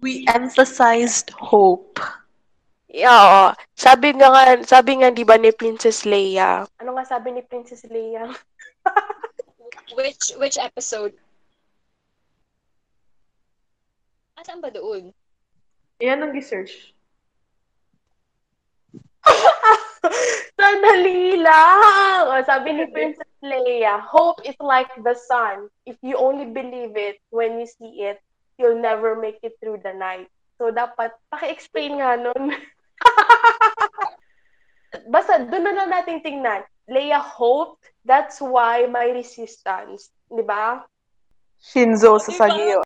We 0.00 0.24
emphasized 0.28 1.30
hope. 1.36 2.00
Yeah, 2.90 3.12
oo. 3.12 3.46
Sabi 3.76 4.16
nga, 4.18 4.32
nga 4.32 4.58
sabi 4.66 4.98
nga, 4.98 5.14
di 5.14 5.22
ba 5.22 5.38
ni 5.38 5.54
Princess 5.54 6.02
Leia? 6.08 6.66
Ano 6.82 6.96
nga 6.98 7.06
sabi 7.06 7.30
ni 7.30 7.44
Princess 7.44 7.86
Leia? 7.86 8.26
Which 9.96 10.34
which 10.40 10.58
episode? 10.58 11.14
Asan 14.40 14.64
ba 14.64 14.72
doon? 14.72 15.12
Yan 16.00 16.24
ang 16.24 16.32
research. 16.32 16.96
Sandali 20.56 21.36
lang! 21.44 22.24
O, 22.32 22.40
sabi 22.48 22.72
ni 22.72 22.88
Princess 22.88 23.28
Leia, 23.44 24.00
hope 24.00 24.40
is 24.48 24.56
like 24.64 24.88
the 25.04 25.12
sun. 25.12 25.68
If 25.84 26.00
you 26.00 26.16
only 26.16 26.48
believe 26.48 26.96
it 26.96 27.20
when 27.28 27.60
you 27.60 27.68
see 27.68 28.08
it, 28.08 28.24
you'll 28.60 28.78
never 28.78 29.16
make 29.16 29.40
it 29.40 29.56
through 29.58 29.80
the 29.80 29.96
night. 29.96 30.28
So, 30.60 30.68
dapat, 30.68 31.16
paki-explain 31.32 31.96
nga 31.96 32.20
nun. 32.20 32.52
Basta, 35.08 35.40
doon 35.48 35.64
na 35.64 35.72
lang 35.72 35.88
natin 35.88 36.20
tingnan. 36.20 36.60
Leia 36.84 37.16
hoped, 37.16 37.88
that's 38.04 38.44
why 38.44 38.84
my 38.84 39.08
resistance. 39.08 40.12
Di 40.28 40.44
ba? 40.44 40.84
Shinzo 41.56 42.20
Sasageo. 42.20 42.84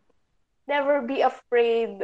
Never 0.71 1.03
be 1.03 1.27
afraid 1.27 1.99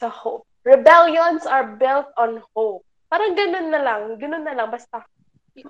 sa 0.00 0.08
hope. 0.08 0.48
Rebellions 0.64 1.44
are 1.44 1.76
built 1.76 2.08
on 2.16 2.40
hope. 2.56 2.80
Parang 3.12 3.36
ganun 3.36 3.68
na 3.68 3.84
lang. 3.84 4.16
Ganun 4.16 4.48
na 4.48 4.56
lang. 4.56 4.72
Basta. 4.72 5.04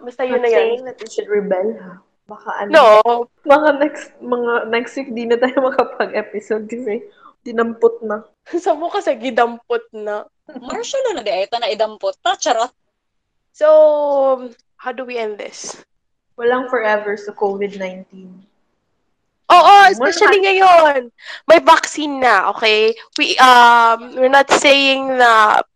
Basta 0.00 0.22
yun 0.22 0.38
Not 0.38 0.44
na 0.44 0.50
yan. 0.50 0.60
saying 0.60 0.82
that 0.86 0.98
we 1.00 1.08
should 1.10 1.26
rebel? 1.26 1.98
Baka 2.30 2.50
ano. 2.62 2.70
No. 2.70 2.86
Mga 3.42 3.70
next, 3.82 4.06
mga 4.22 4.52
next 4.70 4.92
week, 4.94 5.10
di 5.10 5.26
na 5.26 5.34
tayo 5.34 5.58
makapag-episode 5.68 6.70
kasi 6.70 7.02
dinampot 7.42 7.98
na. 8.06 8.22
Sa 8.62 8.78
mo 8.78 8.86
kasi 8.86 9.18
gidampot 9.18 9.90
na. 9.90 10.30
Marshall 10.46 11.18
na 11.18 11.26
di 11.26 11.34
ito 11.34 11.58
na 11.58 11.66
idampot. 11.66 12.14
Ta, 12.22 12.38
charot. 12.38 12.70
So, 13.50 13.66
how 14.78 14.94
do 14.94 15.02
we 15.02 15.18
end 15.18 15.42
this? 15.42 15.82
Walang 16.38 16.70
forever 16.70 17.18
sa 17.18 17.34
COVID-19. 17.34 18.06
Oo, 19.50 19.74
especially 19.90 20.46
ngayon. 20.46 21.10
May 21.50 21.58
vaccine 21.58 22.22
na, 22.22 22.54
okay? 22.54 22.94
We 23.18 23.34
um 23.42 24.14
we're 24.14 24.30
not 24.30 24.46
saying 24.46 25.18
na 25.18 25.66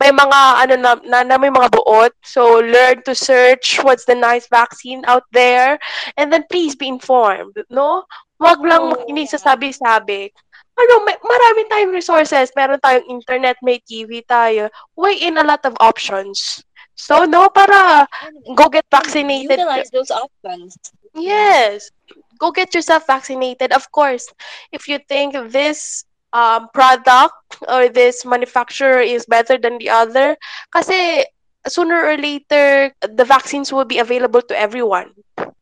may 0.00 0.10
mga 0.10 0.40
ano 0.64 0.74
na, 0.80 0.92
na, 1.04 1.18
na 1.22 1.36
may 1.36 1.52
mga 1.52 1.68
buot. 1.76 2.16
So 2.24 2.64
learn 2.64 3.04
to 3.04 3.14
search 3.14 3.78
what's 3.84 4.08
the 4.08 4.16
nice 4.16 4.48
vaccine 4.48 5.04
out 5.04 5.28
there 5.30 5.78
and 6.16 6.32
then 6.32 6.48
please 6.48 6.74
be 6.74 6.88
informed, 6.88 7.54
no? 7.68 8.08
Wag 8.40 8.64
lang 8.64 8.88
makinig 8.88 9.28
sa 9.28 9.36
sabi-sabi. 9.36 10.32
Ano, 10.80 11.04
may, 11.04 11.12
marami 11.20 11.68
tayong 11.68 11.92
resources. 11.92 12.48
Meron 12.56 12.80
tayong 12.80 13.04
internet, 13.12 13.60
may 13.60 13.76
TV 13.84 14.24
tayo. 14.24 14.72
Weigh 14.96 15.20
in 15.20 15.36
a 15.36 15.44
lot 15.44 15.60
of 15.68 15.76
options. 15.76 16.64
So, 16.96 17.28
no, 17.28 17.52
para 17.52 18.08
go 18.56 18.72
get 18.72 18.88
vaccinated. 18.88 19.60
Utilize 19.60 19.92
those 19.92 20.08
options. 20.08 20.80
Yes. 21.12 21.92
Go 22.40 22.48
get 22.48 22.72
yourself 22.72 23.04
vaccinated. 23.04 23.76
Of 23.76 23.92
course, 23.92 24.24
if 24.72 24.88
you 24.88 24.96
think 25.04 25.36
this 25.52 26.08
um, 26.32 26.68
product 26.74 27.34
or 27.68 27.88
this 27.88 28.24
manufacturer 28.24 29.00
is 29.00 29.26
better 29.26 29.58
than 29.58 29.78
the 29.78 29.88
other, 29.90 30.36
kasi 30.72 31.24
sooner 31.68 32.04
or 32.06 32.16
later, 32.16 32.92
the 33.00 33.24
vaccines 33.24 33.72
will 33.72 33.84
be 33.84 33.98
available 33.98 34.42
to 34.42 34.58
everyone. 34.58 35.12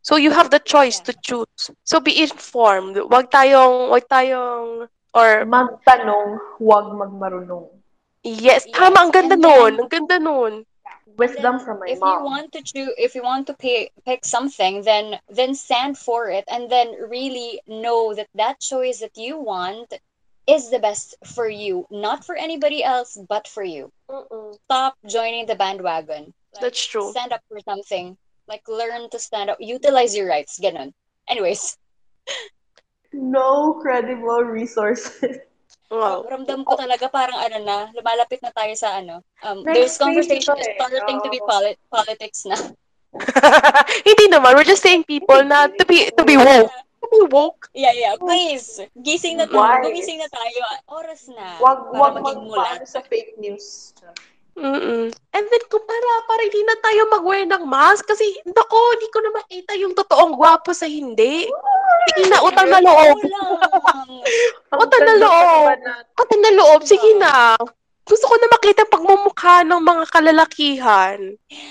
So 0.02 0.16
you 0.16 0.30
have 0.30 0.50
the 0.50 0.60
choice 0.60 1.00
to 1.00 1.12
choose. 1.22 1.70
So 1.84 2.00
be 2.00 2.22
informed. 2.22 2.96
Wag 3.10 3.30
tayong, 3.30 3.90
wag 3.90 4.08
tayong, 4.08 4.88
or, 5.14 5.44
Magtanong, 5.44 6.38
huwag 6.60 6.92
magmarunong. 6.94 7.68
yes, 8.22 8.64
Yes, 8.66 8.76
tama, 8.76 9.00
ang 9.00 9.10
ganda 9.10 9.34
and 9.34 9.42
nun. 9.42 9.72
then- 9.76 9.80
Ang 9.80 9.88
ganda 9.88 10.18
nun. 10.18 10.54
Wisdom 11.18 11.58
Then, 11.58 11.64
from 11.66 11.80
my 11.80 11.86
if 11.90 11.98
you 11.98 12.18
want 12.22 12.52
to 12.52 12.62
choose, 12.62 12.94
if 12.94 13.14
you 13.16 13.22
want 13.26 13.46
to 13.48 13.54
pay, 13.54 13.90
pick 14.06 14.22
something, 14.24 14.82
then 14.86 15.18
then 15.26 15.50
stand 15.58 15.98
for 15.98 16.30
it, 16.30 16.44
and 16.46 16.70
then 16.70 16.94
really 17.10 17.58
know 17.66 18.14
that 18.14 18.30
that 18.38 18.60
choice 18.62 19.00
that 19.02 19.18
you 19.18 19.34
want 19.34 19.90
is 20.48 20.72
the 20.72 20.80
best 20.80 21.14
for 21.36 21.46
you, 21.48 21.84
not 21.92 22.24
for 22.24 22.34
anybody 22.34 22.82
else, 22.82 23.20
but 23.28 23.46
for 23.46 23.62
you. 23.62 23.92
Mm-mm. 24.08 24.56
Stop 24.64 24.96
joining 25.04 25.44
the 25.44 25.54
bandwagon. 25.54 26.32
Like, 26.56 26.72
That's 26.72 26.80
true. 26.80 27.12
Stand 27.12 27.36
up 27.36 27.44
for 27.48 27.60
something. 27.60 28.16
Like 28.48 28.64
learn 28.64 29.12
to 29.12 29.18
stand 29.20 29.52
up. 29.52 29.60
Utilize 29.60 30.16
your 30.16 30.26
rights. 30.26 30.56
Ganon. 30.56 30.96
Anyways, 31.28 31.76
No 33.12 33.78
credible 33.80 34.44
resources. 34.44 35.38
Wow. 35.88 36.28
ramdam 36.28 36.68
ko 36.68 36.76
talaga 36.76 37.08
parang 37.08 37.40
ano 37.40 37.64
na, 37.64 37.88
lumalapit 37.96 38.44
na 38.44 38.52
tayo 38.52 38.76
sa 38.76 39.00
ano. 39.00 39.24
Um, 39.40 39.64
Next 39.64 39.72
there's 39.72 39.96
conversation 39.96 40.52
is 40.60 40.68
eh. 40.68 40.76
starting 40.76 41.16
to 41.24 41.32
be 41.32 41.40
Oo. 41.40 41.48
polit- 41.48 41.80
politics 41.88 42.44
na. 42.44 42.60
Hindi 44.08 44.28
naman. 44.28 44.52
We're 44.52 44.68
just 44.68 44.84
saying 44.84 45.08
people 45.08 45.40
na 45.48 45.64
to 45.64 45.84
be, 45.88 46.12
to 46.12 46.22
be 46.28 46.36
woke. 46.36 46.68
Be 47.08 47.20
woke. 47.32 47.72
Yeah, 47.72 47.92
yeah. 47.96 48.14
Please. 48.20 48.84
Gising 49.00 49.40
na 49.40 49.48
tayo. 49.48 49.64
Why? 49.64 49.80
Gumising 49.80 50.20
na 50.20 50.28
tayo. 50.28 50.60
Oras 50.92 51.28
na. 51.32 51.56
Wag, 51.58 51.88
wag 51.92 52.14
magpaano 52.20 52.84
sa 52.84 53.00
fake 53.00 53.40
news. 53.40 53.96
Mm-mm. 54.58 55.06
And 55.14 55.44
then, 55.46 55.64
kung 55.70 55.86
para, 55.86 56.08
para 56.26 56.42
hindi 56.42 56.62
na 56.66 56.76
tayo 56.82 57.00
mag-wear 57.14 57.46
ng 57.46 57.62
mask, 57.62 58.10
kasi, 58.10 58.26
nako, 58.42 58.74
hindi 58.98 59.08
ko 59.14 59.18
na 59.22 59.30
makita 59.38 59.72
yung 59.78 59.94
totoong 59.94 60.34
gwapo 60.34 60.74
sa 60.74 60.90
hindi. 60.90 61.46
Sige 62.10 62.26
na, 62.26 62.42
utang 62.42 62.66
na 62.66 62.82
loob. 62.82 63.22
Utang 64.82 65.04
na 65.06 65.14
loob. 65.14 65.78
Utang 66.18 66.42
na 66.42 66.50
loob, 66.58 66.80
sige 66.82 67.10
na. 67.22 67.54
Gusto 68.02 68.24
ko 68.26 68.34
na 68.34 68.48
makita 68.50 68.82
pagmumukha 68.90 69.62
ng 69.62 69.78
mga 69.78 70.04
kalalakihan. 70.10 71.18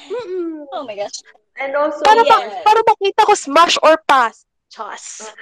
Mm-mm. 0.08 0.64
Oh 0.72 0.88
my 0.88 0.96
gosh. 0.96 1.20
And 1.60 1.76
also, 1.76 2.00
Para, 2.08 2.24
ma- 2.24 2.40
Yes. 2.48 2.64
para 2.64 2.80
makita 2.88 3.28
ko 3.28 3.34
smash 3.36 3.76
or 3.84 4.00
pass. 4.08 4.47
Chos. 4.78 5.34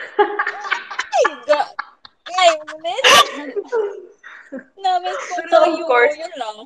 Ay, 1.11 1.25
ga- 1.43 1.75
Ay, 2.25 2.49
ulit. 2.71 3.03
Namin 4.79 5.11
ko 5.11 5.33
So, 5.51 5.57
of 5.61 5.75
yun, 5.75 5.83
course. 5.83 6.15
yun 6.15 6.35
lang. 6.39 6.57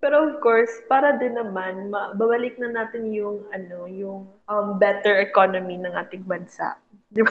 Pero 0.00 0.16
of 0.26 0.40
course, 0.40 0.72
para 0.88 1.14
din 1.14 1.36
naman, 1.36 1.92
ma- 1.92 2.16
babalik 2.16 2.56
na 2.58 2.72
natin 2.72 3.12
yung, 3.12 3.44
ano, 3.52 3.86
yung 3.86 4.24
um, 4.48 4.66
better 4.80 5.20
economy 5.20 5.78
ng 5.78 5.92
ating 5.94 6.24
bansa. 6.24 6.74
Di 7.06 7.22
ba? 7.22 7.30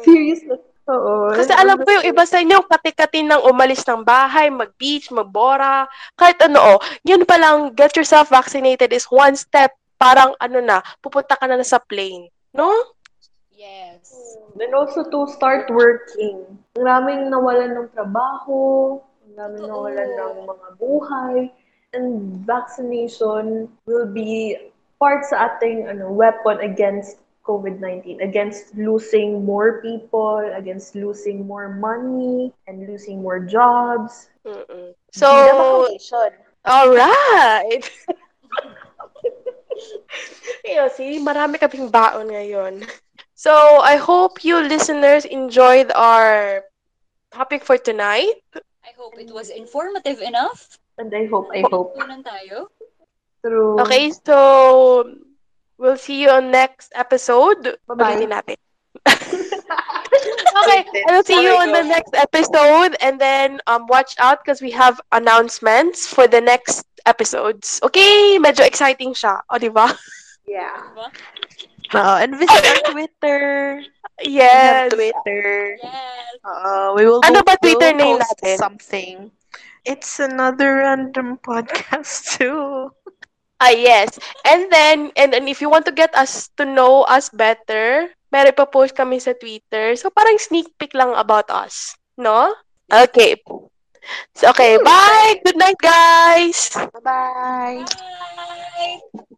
Seriously. 0.00 0.56
Oo. 0.88 1.34
Kasi 1.36 1.52
alam 1.52 1.76
ko 1.76 1.90
yung 1.90 2.08
iba 2.08 2.24
sa 2.24 2.40
inyo, 2.40 2.64
kati-kati 2.64 3.20
nang 3.20 3.44
umalis 3.44 3.84
ng 3.84 4.00
bahay, 4.00 4.48
mag-beach, 4.48 5.12
magbora, 5.12 5.84
kahit 6.16 6.40
ano, 6.40 6.74
oh, 6.74 6.78
yun 7.04 7.26
pa 7.28 7.36
lang, 7.36 7.74
get 7.76 7.92
yourself 7.92 8.32
vaccinated 8.32 8.90
is 8.90 9.04
one 9.06 9.36
step, 9.36 9.70
parang 10.00 10.32
ano 10.40 10.58
na, 10.58 10.80
pupunta 10.98 11.36
ka 11.36 11.44
na, 11.44 11.60
na 11.60 11.66
sa 11.66 11.78
plane. 11.78 12.32
No? 12.50 12.70
Yes. 13.60 14.40
And 14.56 14.72
also 14.72 15.04
to 15.04 15.28
start 15.28 15.68
working. 15.68 16.48
Ang 16.80 16.84
daming 16.88 17.28
nawalan 17.28 17.76
ng 17.76 17.92
trabaho, 17.92 18.96
ang 19.28 19.36
daming 19.36 19.68
Totoo. 19.68 19.84
nawalan 19.84 20.10
ng 20.16 20.34
mga 20.48 20.68
buhay, 20.80 21.36
and 21.92 22.40
vaccination 22.48 23.68
will 23.84 24.08
be 24.08 24.56
part 24.96 25.28
sa 25.28 25.52
ating 25.52 25.92
ano, 25.92 26.08
weapon 26.08 26.56
against 26.64 27.20
COVID-19, 27.44 28.24
against 28.24 28.72
losing 28.80 29.44
more 29.44 29.84
people, 29.84 30.40
against 30.56 30.96
losing 30.96 31.44
more 31.44 31.68
money, 31.68 32.56
and 32.64 32.88
losing 32.88 33.20
more 33.20 33.44
jobs. 33.44 34.32
Mm-mm. 34.48 34.96
So, 35.12 35.28
na 35.28 35.52
vaccination. 35.52 36.32
alright. 36.64 37.84
Yo, 40.64 40.88
see, 40.96 41.20
marami 41.20 41.60
kaming 41.60 41.92
baon 41.92 42.32
ngayon. 42.32 42.88
So, 43.40 43.80
I 43.80 43.96
hope 43.96 44.44
you 44.44 44.60
listeners 44.60 45.24
enjoyed 45.24 45.88
our 45.96 46.60
topic 47.32 47.64
for 47.64 47.80
tonight. 47.80 48.36
I 48.84 48.92
hope 49.00 49.16
it 49.16 49.32
was 49.32 49.48
informative 49.48 50.20
enough. 50.20 50.76
And 51.00 51.08
I 51.08 51.24
hope, 51.24 51.48
I 51.48 51.64
hope, 51.72 51.96
Tunan 51.96 52.20
tayo. 52.20 52.68
through 53.40 53.80
Okay, 53.80 54.12
so 54.12 55.08
we'll 55.80 55.96
see 55.96 56.20
you 56.20 56.28
on 56.28 56.52
next 56.52 56.92
episode. 56.92 57.80
Bye-bye. 57.88 58.28
Natin. 58.28 58.60
okay, 59.08 60.84
I 60.84 61.08
will 61.08 61.24
see 61.24 61.40
you 61.40 61.56
on 61.56 61.72
the 61.72 61.80
next 61.80 62.12
episode 62.12 62.92
and 63.00 63.16
then 63.16 63.56
um 63.64 63.88
watch 63.88 64.12
out 64.20 64.44
because 64.44 64.60
we 64.60 64.68
have 64.76 65.00
announcements 65.16 66.04
for 66.04 66.28
the 66.28 66.44
next 66.44 66.84
episodes. 67.08 67.80
Okay, 67.88 68.36
medyo 68.36 68.68
exciting 68.68 69.16
siya. 69.16 69.40
O, 69.48 69.56
di 69.56 69.72
ba? 69.72 69.88
Yeah. 70.44 70.92
Diba? 70.92 71.08
Uh, 71.94 72.18
and 72.22 72.36
visit 72.38 72.64
our 72.70 72.80
Twitter. 72.92 73.82
We 74.20 74.32
Yes. 74.36 74.92
have 74.92 74.92
Twitter. 74.92 75.76
Yes. 75.82 76.34
Uh, 76.44 76.92
we 76.96 77.06
will 77.06 77.20
Ano 77.24 77.42
ba 77.42 77.56
Twitter 77.60 77.92
we'll 77.92 77.98
name 77.98 78.18
post 78.20 78.36
natin? 78.36 78.56
something. 78.58 79.14
It's 79.84 80.20
another 80.20 80.84
random 80.84 81.38
podcast 81.40 82.28
too. 82.38 82.92
Ah, 83.60 83.72
yes. 83.72 84.18
And 84.44 84.70
then, 84.72 85.10
and, 85.16 85.34
and 85.34 85.48
if 85.48 85.60
you 85.60 85.68
want 85.68 85.84
to 85.86 85.92
get 85.92 86.14
us 86.14 86.48
to 86.56 86.64
know 86.64 87.02
us 87.08 87.28
better, 87.28 88.08
meron 88.32 88.54
pa 88.56 88.64
post 88.64 88.94
kami 88.96 89.18
sa 89.20 89.32
Twitter. 89.36 89.96
So, 89.96 90.08
parang 90.10 90.38
sneak 90.38 90.68
peek 90.78 90.94
lang 90.94 91.12
about 91.16 91.48
us. 91.50 91.96
No? 92.16 92.52
Okay. 92.92 93.36
So, 94.34 94.48
okay. 94.50 94.76
Bye! 94.80 95.40
Good 95.44 95.56
night, 95.56 95.76
guys! 95.80 96.72
Bye. 97.04 97.84
Bye! 97.84 99.20